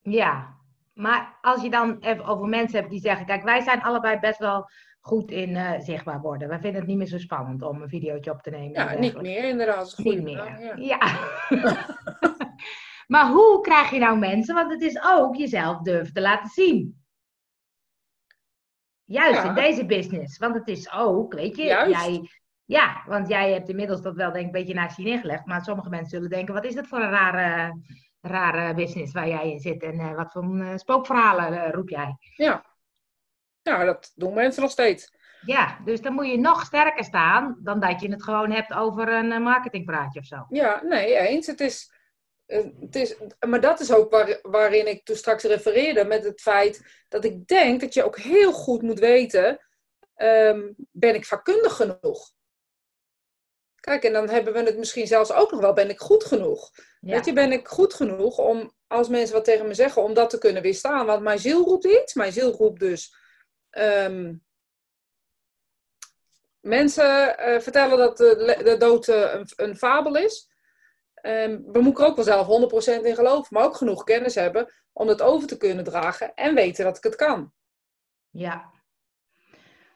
ja. 0.00 0.62
Maar 0.95 1.38
als 1.41 1.62
je 1.62 1.71
dan 1.71 1.99
even 2.00 2.25
over 2.25 2.47
mensen 2.49 2.79
hebt 2.79 2.91
die 2.91 3.00
zeggen, 3.00 3.26
kijk, 3.26 3.43
wij 3.43 3.61
zijn 3.61 3.83
allebei 3.83 4.19
best 4.19 4.38
wel 4.38 4.71
goed 5.07 5.31
in 5.31 5.57
eh, 5.57 5.81
zichtbaar 5.81 6.21
worden. 6.21 6.49
Wij 6.49 6.59
vinden 6.61 6.81
het 6.81 6.89
niet 6.89 6.99
meer 6.99 7.07
zo 7.07 7.19
spannend 7.19 7.63
om 7.63 7.83
een 7.83 7.89
videootje 7.89 8.31
op 8.31 8.43
te 8.43 8.51
nemen. 8.51 8.75
en 8.75 8.93
Ja, 8.95 8.99
niet 8.99 9.21
meer 9.21 9.45
inderdaad. 9.45 9.99
Niet 9.99 10.23
meer. 10.23 10.61
ja. 10.61 10.75
Ja. 10.77 10.99
maar 13.15 13.31
hoe 13.31 13.61
krijg 13.61 13.91
je 13.91 13.99
nou 13.99 14.19
mensen? 14.19 14.55
Want 14.55 14.73
het 14.73 14.83
is 14.83 15.03
ook 15.07 15.37
jezelf 15.37 15.79
durven 15.81 16.15
te 16.15 16.21
laten 16.21 16.49
zien. 16.51 17.03
Juist 19.05 19.43
Ja. 19.43 19.49
in 19.49 19.55
deze 19.55 19.87
business. 19.87 20.39
Want 20.39 20.55
het 20.55 20.69
is 20.69 20.93
ook, 20.93 21.35
weet 21.35 21.57
je, 21.57 21.65
Juist. 21.65 22.05
jij. 22.05 22.31
Ja, 22.65 23.03
want 23.07 23.29
jij 23.29 23.53
hebt 23.53 23.69
inmiddels 23.69 24.03
dat 24.03 24.15
wel 24.17 24.33
denk 24.33 24.47
ik 24.49 24.55
een 24.55 24.61
beetje 24.61 24.75
naast 24.75 24.97
je 24.97 25.03
neergelegd. 25.03 25.47
Maar 25.47 25.63
sommige 25.65 25.89
mensen 25.89 26.11
zullen 26.11 26.31
denken, 26.31 26.55
wat 26.55 26.65
is 26.65 26.75
dat 26.75 26.87
voor 26.87 27.01
een 27.01 27.11
rare, 27.11 27.81
rare 28.21 28.75
business 28.75 29.13
waar 29.13 29.29
jij 29.29 29.51
in 29.51 29.61
zit? 29.61 29.83
En 29.83 29.99
eh, 29.99 30.15
wat 30.15 30.33
voor 30.33 30.59
eh, 30.59 30.77
spookverhalen 30.77 31.73
roep 31.73 31.89
jij? 31.89 32.17
Ja. 32.37 32.65
Ja, 33.64 33.85
dat 33.85 34.12
doen 34.14 34.35
mensen 34.35 34.62
nog 34.62 34.71
steeds. 34.71 35.12
Ja, 35.47 35.78
dus 35.85 36.00
dan 36.00 36.12
moet 36.12 36.26
je 36.26 36.38
nog 36.38 36.64
sterker 36.64 37.04
staan 37.04 37.56
dan 37.62 37.80
dat 37.80 38.00
je 38.00 38.11
het 38.11 38.23
gewoon 38.23 38.50
hebt 38.50 38.73
over 38.73 39.09
een 39.09 39.33
eh, 39.33 39.40
marketingpraatje 39.40 40.21
of 40.21 40.26
zo. 40.26 40.47
Ja, 40.49 40.83
nee, 40.83 41.16
eens. 41.16 41.47
Het 41.47 41.61
is, 41.61 41.92
eh, 42.47 42.64
het 42.80 42.97
is, 42.97 43.16
maar 43.49 43.61
dat 43.61 43.80
is 43.80 43.92
ook 43.92 44.11
waar, 44.11 44.38
waarin 44.42 44.87
ik 44.87 45.04
toen 45.04 45.16
straks 45.16 45.42
refereerde 45.42 46.04
met 46.04 46.25
het 46.25 46.40
feit 46.40 47.04
dat 47.09 47.25
ik 47.25 47.47
denk 47.47 47.80
dat 47.80 47.94
je 47.94 48.04
ook 48.04 48.18
heel 48.18 48.52
goed 48.52 48.83
moet 48.83 48.99
weten, 48.99 49.59
ehm, 50.14 50.73
ben 50.90 51.14
ik 51.14 51.26
vakkundig 51.26 51.76
genoeg? 51.76 52.33
Kijk, 53.80 54.04
en 54.04 54.12
dan 54.12 54.28
hebben 54.28 54.52
we 54.52 54.62
het 54.62 54.78
misschien 54.78 55.06
zelfs 55.06 55.33
ook 55.33 55.50
nog 55.50 55.61
wel, 55.61 55.73
ben 55.73 55.90
ik 55.90 55.99
goed 55.99 56.25
genoeg? 56.25 56.71
Weet 57.00 57.25
je, 57.25 57.33
ben 57.33 57.52
ik 57.52 57.68
goed 57.68 57.94
genoeg 57.94 58.38
om, 58.38 58.73
als 58.87 59.09
mensen 59.09 59.35
wat 59.35 59.44
tegen 59.44 59.66
me 59.66 59.75
zeggen, 59.75 60.02
om 60.02 60.14
dat 60.14 60.30
te 60.30 60.38
kunnen 60.38 60.62
weerstaan? 60.62 61.06
Want 61.06 61.23
mijn 61.23 61.38
ziel 61.38 61.64
roept 61.64 61.85
iets. 61.85 62.14
Mijn 62.14 62.33
ziel 62.33 62.52
roept 62.52 62.80
dus 62.80 63.14
ehm, 63.75 64.35
mensen 66.61 67.37
uh, 67.38 67.61
vertellen 67.61 67.99
dat 67.99 68.16
de, 68.16 68.61
de 68.64 68.76
dood 68.76 69.09
uh, 69.09 69.35
een, 69.35 69.47
een, 69.57 69.76
fabel 69.76 70.16
is. 70.16 70.52
Um, 71.23 71.64
we 71.73 71.81
moeten 71.81 72.04
er 72.04 72.11
ook 72.11 72.16
wel 72.16 72.25
zelf 72.25 73.00
100% 73.00 73.04
in 73.04 73.14
geloven, 73.14 73.47
maar 73.50 73.64
ook 73.64 73.76
genoeg 73.76 74.04
kennis 74.04 74.35
hebben 74.35 74.73
om 74.93 75.09
het 75.09 75.23
over 75.23 75.49
te 75.49 75.57
kunnen 75.57 75.85
dragen 75.85 76.35
en 76.35 76.54
weten 76.54 76.85
dat 76.85 76.97
ik 76.97 77.02
het 77.02 77.16
kan. 77.16 77.52
Ja. 78.31 78.73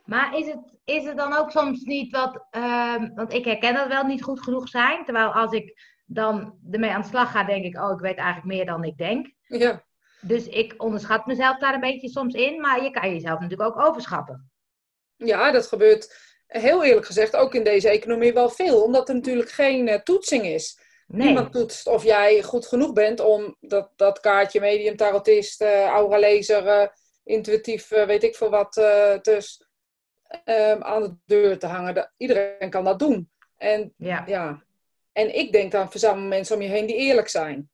Maar 0.04 0.38
is 0.38 0.47
het, 0.47 0.78
is 0.85 1.04
het 1.04 1.16
dan 1.16 1.37
ook 1.37 1.50
soms 1.50 1.82
niet 1.82 2.12
wat, 2.12 2.47
um, 2.50 3.14
want 3.14 3.32
ik 3.32 3.44
herken 3.44 3.75
dat 3.75 3.88
wel 3.88 4.04
niet 4.04 4.23
goed 4.23 4.42
genoeg 4.42 4.68
zijn, 4.68 5.04
terwijl 5.04 5.32
als 5.32 5.52
ik 5.52 5.80
dan 6.06 6.58
ermee 6.70 6.90
aan 6.90 7.00
de 7.00 7.08
slag 7.08 7.30
ga, 7.30 7.44
denk 7.44 7.64
ik, 7.64 7.80
oh, 7.80 7.92
ik 7.92 8.00
weet 8.00 8.16
eigenlijk 8.16 8.47
meer 8.47 8.66
dan 8.66 8.85
ik 8.85 8.97
denk. 8.97 9.32
Ja. 9.42 9.87
Dus 10.20 10.46
ik 10.46 10.75
onderschat 10.76 11.26
mezelf 11.26 11.58
daar 11.58 11.75
een 11.75 11.80
beetje 11.80 12.08
soms 12.08 12.34
in, 12.34 12.60
maar 12.60 12.82
je 12.82 12.90
kan 12.90 13.12
jezelf 13.12 13.40
natuurlijk 13.40 13.76
ook 13.76 13.87
overschatten. 13.87 14.50
Ja, 15.16 15.50
dat 15.50 15.66
gebeurt 15.66 16.16
heel 16.46 16.84
eerlijk 16.84 17.06
gezegd 17.06 17.37
ook 17.37 17.54
in 17.54 17.64
deze 17.64 17.88
economie 17.88 18.32
wel 18.32 18.50
veel, 18.50 18.82
omdat 18.82 19.08
er 19.08 19.14
natuurlijk 19.14 19.50
geen 19.50 19.88
uh, 19.88 19.94
toetsing 19.94 20.44
is. 20.44 20.78
Nee. 21.06 21.26
Niemand 21.26 21.52
toetst 21.52 21.87
of 21.87 22.04
jij 22.04 22.42
goed 22.42 22.66
genoeg 22.66 22.92
bent 22.92 23.20
om 23.20 23.56
dat, 23.60 23.90
dat 23.96 24.20
kaartje 24.20 24.60
medium, 24.60 24.96
tarotist, 24.96 25.62
uh, 25.62 25.84
aura 25.84 26.18
lezer, 26.18 26.66
uh, 26.66 26.87
intuïtief, 27.25 27.88
weet 27.88 28.22
ik 28.22 28.37
veel 28.37 28.50
wat, 28.50 28.75
dus 29.22 29.66
aan 30.78 31.02
de 31.02 31.16
deur 31.25 31.58
te 31.58 31.66
hangen. 31.66 32.12
iedereen 32.16 32.70
kan 32.70 32.84
dat 32.84 32.98
doen. 32.98 33.30
En, 33.56 33.94
ja. 33.96 34.25
ja. 34.26 34.62
en 35.12 35.34
ik 35.34 35.52
denk 35.52 35.72
dan 35.72 35.90
verzamel 35.90 36.28
mensen 36.28 36.56
om 36.56 36.62
je 36.62 36.68
heen 36.68 36.87
die 36.87 36.96
eerlijk 36.96 37.28
zijn. 37.28 37.70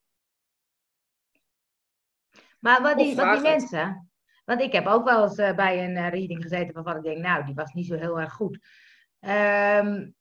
Maar 2.64 2.82
wat 2.82 2.98
die, 2.98 3.16
wat 3.16 3.32
die 3.32 3.42
mensen, 3.42 4.10
want 4.44 4.60
ik 4.60 4.72
heb 4.72 4.86
ook 4.86 5.04
wel 5.04 5.22
eens 5.22 5.38
uh, 5.38 5.54
bij 5.54 5.84
een 5.84 5.96
uh, 5.96 6.08
reading 6.08 6.42
gezeten 6.42 6.74
waarvan 6.74 6.96
ik 6.96 7.02
denk, 7.02 7.18
nou, 7.18 7.44
die 7.44 7.54
was 7.54 7.72
niet 7.72 7.86
zo 7.86 7.96
heel 7.96 8.20
erg 8.20 8.32
goed. 8.32 8.58
Um, 9.20 10.14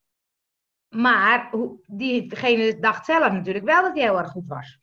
maar 0.89 1.53
diegene 1.85 2.79
dacht 2.79 3.05
zelf 3.05 3.31
natuurlijk 3.31 3.65
wel 3.65 3.81
dat 3.81 3.93
hij 3.93 4.01
heel 4.01 4.17
erg 4.17 4.31
goed 4.31 4.47
was. 4.47 4.79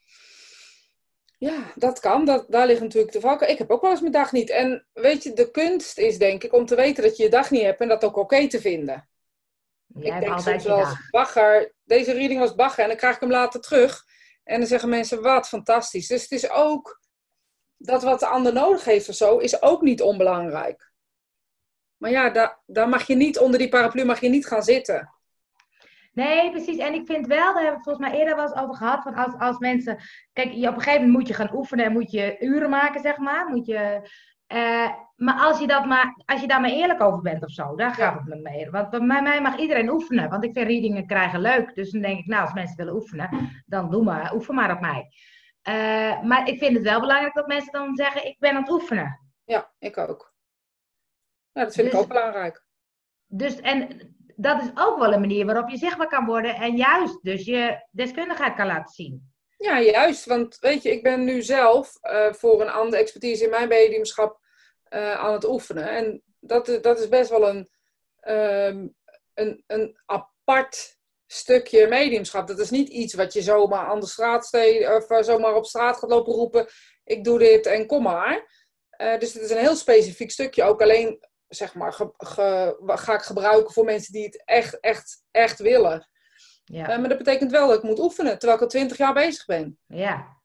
Ja, 1.39 1.73
dat 1.75 2.01
kan. 2.01 2.25
Dat, 2.25 2.47
daar 2.49 2.67
ligt 2.67 2.81
natuurlijk 2.81 3.13
de 3.13 3.21
valken. 3.21 3.51
Ik 3.51 3.59
heb 3.59 3.71
ook 3.71 3.81
wel 3.81 3.91
eens 3.91 4.01
mijn 4.01 4.13
dag 4.13 4.33
niet. 4.33 4.51
En 4.51 4.87
weet 4.93 5.23
je, 5.23 5.33
de 5.33 5.51
kunst 5.51 5.99
is 5.99 6.19
denk 6.19 6.45
ik 6.45 6.53
om 6.53 6.67
te 6.67 6.75
weten 6.75 7.03
dat 7.03 7.17
je 7.17 7.23
je 7.23 7.31
dag 7.31 7.51
niet 7.51 7.63
hebt 7.63 7.81
en 7.81 7.89
dat 7.89 8.05
ook 8.05 8.17
oké 8.17 8.49
te 8.49 8.61
vinden. 8.61 9.09
Jij 9.87 10.15
ik 10.15 10.21
denk 10.21 10.41
soms 10.41 10.65
wel 10.65 10.87
bagger. 11.11 11.75
Deze 11.85 12.13
reading 12.13 12.41
was 12.41 12.55
bagger 12.55 12.83
en 12.83 12.89
dan 12.89 12.99
krijg 12.99 13.15
ik 13.15 13.21
hem 13.21 13.31
later 13.31 13.61
terug. 13.61 14.05
En 14.45 14.59
dan 14.59 14.69
zeggen 14.69 14.89
mensen, 14.89 15.23
wat 15.23 15.49
fantastisch. 15.49 16.07
Dus 16.07 16.23
het 16.23 16.31
is 16.31 16.51
ook 16.51 17.00
dat 17.83 18.03
wat 18.03 18.21
de 18.21 18.27
ander 18.27 18.53
nodig 18.53 18.85
heeft 18.85 19.09
of 19.09 19.15
zo, 19.15 19.39
is 19.39 19.63
ook 19.63 19.83
niet 19.83 20.03
onbelangrijk. 20.03 20.93
Maar 21.97 22.11
ja, 22.11 22.31
daar, 22.31 22.59
daar 22.67 22.89
mag 22.89 23.07
je 23.07 23.15
niet 23.15 23.39
onder 23.39 23.59
die 23.59 23.69
paraplu 23.69 24.05
mag 24.05 24.21
je 24.21 24.29
niet 24.29 24.47
gaan 24.47 24.63
zitten. 24.63 25.15
Nee, 26.13 26.51
precies. 26.51 26.79
En 26.79 26.95
ik 26.95 27.07
vind 27.07 27.27
wel, 27.27 27.53
daar 27.55 27.63
hebben 27.63 27.77
we 27.77 27.83
volgens 27.83 28.09
mij 28.09 28.19
eerder 28.19 28.37
wel 28.37 28.45
eens 28.45 28.61
over 28.61 28.75
gehad, 28.75 29.03
van 29.03 29.15
als, 29.15 29.35
als 29.39 29.59
mensen... 29.59 29.99
Kijk, 30.33 30.53
je, 30.53 30.69
op 30.69 30.75
een 30.75 30.81
gegeven 30.81 31.01
moment 31.01 31.19
moet 31.19 31.29
je 31.29 31.35
gaan 31.35 31.55
oefenen 31.55 31.85
en 31.85 31.93
moet 31.93 32.11
je 32.11 32.37
uren 32.41 32.71
maken, 32.71 33.01
zeg 33.01 33.17
maar. 33.17 33.47
Moet 33.49 33.67
je, 33.67 34.11
uh, 34.53 34.91
maar 35.17 35.41
als 35.41 35.59
je, 35.59 35.67
dat 35.67 35.87
maar 35.87 36.23
als 36.25 36.41
je 36.41 36.47
daar 36.47 36.61
maar 36.61 36.71
eerlijk 36.71 37.01
over 37.01 37.21
bent 37.21 37.45
of 37.45 37.51
zo, 37.51 37.75
daar 37.75 37.95
gaat 37.95 38.15
het 38.15 38.25
me 38.25 38.37
mee. 38.37 38.71
Want 38.71 38.91
bij 38.91 39.01
mij 39.01 39.41
mag 39.41 39.57
iedereen 39.57 39.91
oefenen, 39.91 40.31
want 40.31 40.45
ik 40.45 40.53
vind 40.53 40.67
readingen 40.67 41.07
krijgen 41.07 41.41
leuk. 41.41 41.75
Dus 41.75 41.91
dan 41.91 42.01
denk 42.01 42.19
ik, 42.19 42.27
nou, 42.27 42.43
als 42.43 42.53
mensen 42.53 42.77
willen 42.77 42.95
oefenen, 42.95 43.63
dan 43.67 43.91
doe 43.91 44.05
maar, 44.05 44.35
oefen 44.35 44.55
maar 44.55 44.73
op 44.73 44.81
mij. 44.81 45.09
Uh, 45.69 46.23
maar 46.23 46.49
ik 46.49 46.59
vind 46.59 46.75
het 46.75 46.85
wel 46.85 47.01
belangrijk 47.01 47.35
dat 47.35 47.47
mensen 47.47 47.73
dan 47.73 47.97
zeggen, 47.97 48.27
ik 48.27 48.39
ben 48.39 48.51
aan 48.51 48.63
het 48.63 48.71
oefenen. 48.71 49.33
Ja, 49.45 49.73
ik 49.79 49.99
ook. 49.99 50.35
Ja, 51.53 51.65
dat 51.65 51.75
vind 51.75 51.87
ik 51.87 51.93
dus 51.93 52.01
ook 52.01 52.09
belangrijk. 52.09 52.65
Dus, 53.27 53.61
en 53.61 54.15
dat 54.37 54.63
is 54.63 54.71
ook 54.75 54.99
wel 54.99 55.13
een 55.13 55.21
manier 55.21 55.47
waarop 55.47 55.69
je 55.69 55.77
zichtbaar 55.77 56.09
kan 56.09 56.27
worden 56.27 56.55
en 56.55 56.77
juist 56.77 57.23
dus 57.23 57.45
je 57.45 57.87
deskundigheid 57.91 58.55
kan 58.55 58.67
laten 58.67 58.93
zien. 58.93 59.33
Ja, 59.57 59.81
juist. 59.81 60.25
Want 60.25 60.59
weet 60.59 60.83
je, 60.83 60.91
ik 60.91 61.03
ben 61.03 61.25
nu 61.25 61.43
zelf 61.43 61.99
uh, 62.03 62.33
voor 62.33 62.61
een 62.61 62.71
andere 62.71 63.03
expertise 63.03 63.45
in 63.45 63.51
mijn 63.51 63.69
mediumschap 63.69 64.41
uh, 64.91 65.15
aan 65.15 65.33
het 65.33 65.49
oefenen. 65.49 65.89
En 65.91 66.23
dat, 66.39 66.79
dat 66.83 66.99
is 66.99 67.09
best 67.09 67.31
wel 67.31 67.49
een, 67.49 67.69
um, 68.29 68.95
een, 69.35 69.65
een 69.67 70.01
apart 70.07 70.99
stukje 71.33 71.87
mediumschap. 71.87 72.47
Dat 72.47 72.59
is 72.59 72.71
niet 72.71 72.89
iets 72.89 73.15
wat 73.15 73.33
je 73.33 73.43
zomaar 73.43 73.87
aan 73.87 74.01
de 74.01 74.07
straat 74.07 74.47
steed, 74.47 74.89
of 74.89 75.11
uh, 75.11 75.23
zomaar 75.23 75.55
op 75.55 75.67
straat 75.67 75.97
gaat 75.97 76.11
lopen 76.11 76.33
roepen. 76.33 76.67
Ik 77.05 77.25
doe 77.25 77.39
dit 77.39 77.67
en 77.67 77.87
kom 77.87 78.03
maar. 78.03 78.67
dus 79.19 79.33
het 79.33 79.43
is 79.43 79.51
een 79.51 79.59
heel 79.59 79.77
specifiek 79.77 80.31
stukje. 80.31 80.63
Ook 80.63 80.83
alleen 80.83 81.21
zeg 81.49 81.75
maar, 81.75 81.93
ga 82.99 83.15
ik 83.15 83.23
gebruiken 83.23 83.73
voor 83.73 83.85
mensen 83.85 84.13
die 84.13 84.25
het 84.25 84.43
echt, 84.45 84.81
echt, 84.81 85.23
echt 85.31 85.59
willen. 85.59 86.09
Ja. 86.65 86.91
Uh, 86.91 86.99
maar 86.99 87.09
dat 87.09 87.19
betekent 87.19 87.51
wel 87.51 87.69
dat 87.69 87.77
ik 87.77 87.83
moet 87.83 87.99
oefenen, 87.99 88.39
terwijl 88.39 88.55
ik 88.55 88.65
al 88.65 88.71
twintig 88.71 88.97
jaar 88.97 89.15
bezig 89.15 89.47
ben. 89.47 89.79
Ja. 89.87 90.39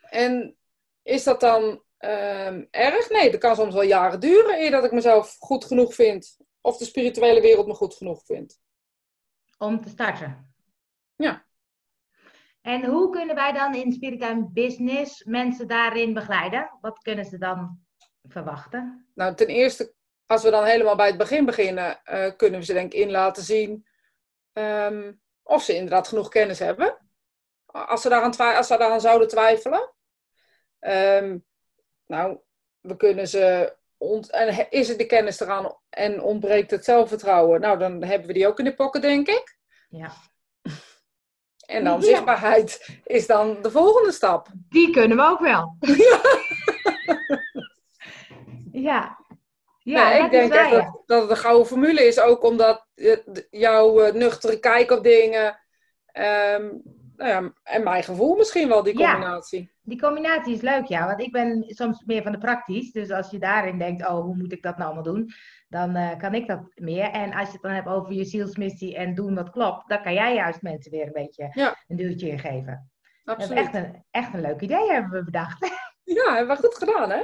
En 0.00 0.56
is 1.02 1.24
dat 1.24 1.40
dan 1.40 1.82
uh, 2.00 2.74
erg? 2.74 3.10
Nee, 3.10 3.30
dat 3.30 3.40
kan 3.40 3.56
soms 3.56 3.74
wel 3.74 3.82
jaren 3.82 4.20
duren 4.20 4.60
eer 4.60 4.70
dat 4.70 4.84
ik 4.84 4.92
mezelf 4.92 5.36
goed 5.38 5.64
genoeg 5.64 5.94
vind. 5.94 6.36
Of 6.60 6.76
de 6.76 6.84
spirituele 6.84 7.40
wereld 7.40 7.66
me 7.66 7.74
goed 7.74 7.94
genoeg 7.94 8.24
vindt. 8.24 8.60
Om 9.62 9.80
te 9.80 9.88
starten. 9.88 10.54
Ja. 11.16 11.44
En 12.60 12.84
hoe 12.84 13.10
kunnen 13.10 13.34
wij 13.34 13.52
dan 13.52 13.74
in 13.74 13.92
Spirit 13.92 14.52
Business 14.52 15.24
mensen 15.24 15.68
daarin 15.68 16.14
begeleiden? 16.14 16.78
Wat 16.80 16.98
kunnen 16.98 17.24
ze 17.24 17.38
dan 17.38 17.78
verwachten? 18.22 19.10
Nou, 19.14 19.34
ten 19.34 19.46
eerste, 19.46 19.94
als 20.26 20.42
we 20.42 20.50
dan 20.50 20.64
helemaal 20.64 20.96
bij 20.96 21.06
het 21.06 21.18
begin 21.18 21.44
beginnen, 21.44 22.00
uh, 22.04 22.30
kunnen 22.36 22.60
we 22.60 22.66
ze 22.66 22.72
denk 22.72 22.92
ik 22.92 23.00
in 23.00 23.10
laten 23.10 23.42
zien 23.42 23.86
um, 24.52 25.20
of 25.42 25.62
ze 25.62 25.74
inderdaad 25.74 26.08
genoeg 26.08 26.28
kennis 26.28 26.58
hebben. 26.58 26.98
Als 27.66 28.02
ze 28.02 28.08
daaraan, 28.08 28.56
als 28.56 28.66
ze 28.66 28.76
daaraan 28.76 29.00
zouden 29.00 29.28
twijfelen. 29.28 29.92
Um, 30.80 31.44
nou, 32.06 32.38
we 32.80 32.96
kunnen 32.96 33.28
ze. 33.28 33.76
En 34.30 34.66
is 34.70 34.88
er 34.88 34.98
de 34.98 35.06
kennis 35.06 35.40
eraan 35.40 35.76
en 35.90 36.22
ontbreekt 36.22 36.70
het 36.70 36.84
zelfvertrouwen? 36.84 37.60
Nou, 37.60 37.78
dan 37.78 38.02
hebben 38.02 38.26
we 38.26 38.32
die 38.32 38.46
ook 38.46 38.58
in 38.58 38.64
de 38.64 38.74
pocket, 38.74 39.02
denk 39.02 39.28
ik. 39.28 39.56
Ja. 39.88 40.12
En 41.66 41.84
dan 41.84 42.02
zichtbaarheid 42.02 42.98
is 43.04 43.26
dan 43.26 43.62
de 43.62 43.70
volgende 43.70 44.12
stap. 44.12 44.48
Die 44.68 44.90
kunnen 44.90 45.16
we 45.16 45.22
ook 45.22 45.40
wel. 45.40 45.76
Ja. 45.88 46.20
Ja. 48.72 49.18
Ja, 49.82 50.24
ik 50.24 50.30
denk 50.30 50.52
echt 50.52 50.70
dat, 50.70 51.02
dat 51.06 51.20
het 51.22 51.30
een 51.30 51.36
gouden 51.36 51.66
formule 51.66 52.06
is. 52.06 52.20
Ook 52.20 52.42
omdat 52.42 52.86
jouw 53.50 54.06
uh, 54.06 54.12
nuchtere 54.12 54.58
kijk 54.58 54.90
op 54.90 55.02
dingen. 55.02 55.60
Um, 56.12 56.82
nou 57.20 57.32
ja, 57.32 57.52
en 57.62 57.82
mijn 57.82 58.02
gevoel 58.02 58.36
misschien 58.36 58.68
wel, 58.68 58.82
die 58.82 58.94
combinatie. 58.94 59.60
Ja, 59.60 59.68
die 59.82 60.00
combinatie 60.00 60.54
is 60.54 60.60
leuk, 60.60 60.84
ja. 60.84 61.06
Want 61.06 61.20
ik 61.20 61.32
ben 61.32 61.64
soms 61.66 62.04
meer 62.04 62.22
van 62.22 62.32
de 62.32 62.38
praktisch. 62.38 62.92
Dus 62.92 63.10
als 63.10 63.30
je 63.30 63.38
daarin 63.38 63.78
denkt, 63.78 64.06
oh, 64.06 64.20
hoe 64.20 64.36
moet 64.36 64.52
ik 64.52 64.62
dat 64.62 64.76
nou 64.76 64.86
allemaal 64.86 65.12
doen? 65.12 65.30
Dan 65.68 65.96
uh, 65.96 66.16
kan 66.18 66.34
ik 66.34 66.46
dat 66.46 66.60
meer. 66.74 67.10
En 67.10 67.32
als 67.32 67.46
je 67.46 67.52
het 67.52 67.62
dan 67.62 67.72
hebt 67.72 67.88
over 67.88 68.12
je 68.12 68.24
zielsmissie 68.24 68.96
en 68.96 69.14
doen 69.14 69.34
wat 69.34 69.50
klopt, 69.50 69.88
dan 69.88 70.02
kan 70.02 70.14
jij 70.14 70.34
juist 70.34 70.62
mensen 70.62 70.90
weer 70.90 71.06
een 71.06 71.12
beetje 71.12 71.50
ja. 71.52 71.76
een 71.88 71.96
duwtje 71.96 72.28
in 72.28 72.38
geven. 72.38 72.90
Absoluut. 73.24 73.56
Dat 73.56 73.58
is 73.58 73.64
echt 73.64 73.74
een, 73.74 74.04
echt 74.10 74.34
een 74.34 74.40
leuk 74.40 74.60
idee, 74.60 74.90
hebben 74.90 75.10
we 75.10 75.24
bedacht. 75.24 75.70
Ja, 76.04 76.34
hebben 76.34 76.56
we 76.56 76.62
goed 76.62 76.76
gedaan, 76.76 77.10
hè? 77.10 77.22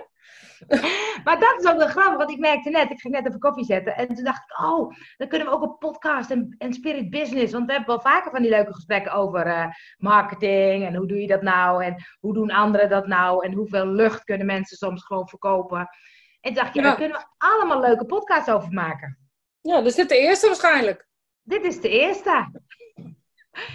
maar 1.24 1.40
dat 1.40 1.54
is 1.58 1.70
ook 1.70 1.76
wel 1.76 1.86
grappig, 1.86 2.16
want 2.16 2.30
ik 2.30 2.38
merkte 2.38 2.70
net, 2.70 2.90
ik 2.90 3.00
ging 3.00 3.14
net 3.14 3.26
even 3.26 3.38
koffie 3.38 3.64
zetten. 3.64 3.96
En 3.96 4.14
toen 4.14 4.24
dacht 4.24 4.42
ik, 4.42 4.58
oh, 4.60 4.92
dan 5.16 5.28
kunnen 5.28 5.48
we 5.48 5.54
ook 5.54 5.62
een 5.62 5.78
podcast 5.78 6.30
en, 6.30 6.54
en 6.58 6.72
spirit 6.72 7.10
business. 7.10 7.52
Want 7.52 7.66
we 7.66 7.72
hebben 7.72 7.94
wel 7.94 8.12
vaker 8.12 8.30
van 8.30 8.42
die 8.42 8.50
leuke 8.50 8.74
gesprekken 8.74 9.12
over 9.12 9.46
uh, 9.46 9.66
marketing. 9.96 10.86
En 10.86 10.94
hoe 10.94 11.06
doe 11.06 11.20
je 11.20 11.26
dat 11.26 11.42
nou? 11.42 11.84
En 11.84 11.96
hoe 12.20 12.34
doen 12.34 12.50
anderen 12.50 12.88
dat 12.88 13.06
nou? 13.06 13.44
En 13.44 13.52
hoeveel 13.52 13.86
lucht 13.86 14.24
kunnen 14.24 14.46
mensen 14.46 14.76
soms 14.76 15.04
gewoon 15.04 15.28
verkopen? 15.28 15.78
En 15.78 16.52
toen 16.52 16.54
dacht 16.54 16.68
ik, 16.68 16.74
ja, 16.74 16.82
daar 16.82 16.96
kunnen 16.96 17.18
we 17.18 17.26
allemaal 17.38 17.80
leuke 17.80 18.06
podcasts 18.06 18.50
over 18.50 18.72
maken. 18.72 19.18
Ja, 19.60 19.82
dus 19.82 19.94
dit 19.94 20.08
de 20.08 20.18
eerste 20.18 20.46
waarschijnlijk. 20.46 21.08
Dit 21.42 21.64
is 21.64 21.80
de 21.80 21.88
eerste. 21.88 22.50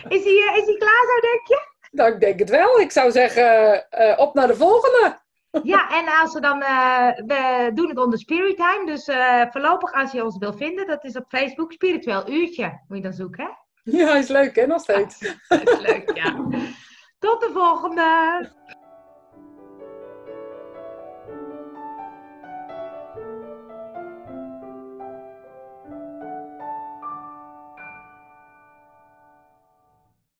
Is 0.07 0.23
hij, 0.23 0.47
eh, 0.47 0.57
is 0.57 0.65
hij 0.65 0.75
klaar 0.77 1.03
zo, 1.07 1.19
denk 1.21 1.47
je? 1.47 1.69
Nou, 1.91 2.13
ik 2.13 2.19
denk 2.19 2.39
het 2.39 2.49
wel. 2.49 2.79
Ik 2.79 2.91
zou 2.91 3.11
zeggen, 3.11 3.87
uh, 3.99 4.19
op 4.19 4.33
naar 4.33 4.47
de 4.47 4.55
volgende. 4.55 5.20
Ja, 5.63 5.89
en 5.89 6.21
als 6.21 6.33
we 6.33 6.39
dan, 6.39 6.61
uh, 6.61 7.07
we 7.15 7.71
doen 7.73 7.89
het 7.89 7.97
onder 7.97 8.19
Spirit 8.19 8.55
Time. 8.55 8.85
Dus 8.85 9.07
uh, 9.07 9.43
voorlopig 9.49 9.93
als 9.93 10.11
je 10.11 10.23
ons 10.23 10.37
wil 10.37 10.53
vinden, 10.53 10.87
dat 10.87 11.03
is 11.03 11.15
op 11.15 11.25
Facebook 11.27 11.71
Spiritueel 11.71 12.29
Uurtje. 12.29 12.81
Moet 12.87 12.97
je 12.97 13.03
dan 13.03 13.13
zoeken, 13.13 13.43
hè? 13.43 13.49
Ja, 13.83 14.15
is 14.15 14.27
leuk 14.27 14.55
hè, 14.55 14.67
nog 14.67 14.81
steeds. 14.81 15.21
is 15.49 15.79
leuk, 15.79 16.11
ja. 16.13 16.31
Tot 17.19 17.41
de 17.41 17.49
volgende! 17.53 18.49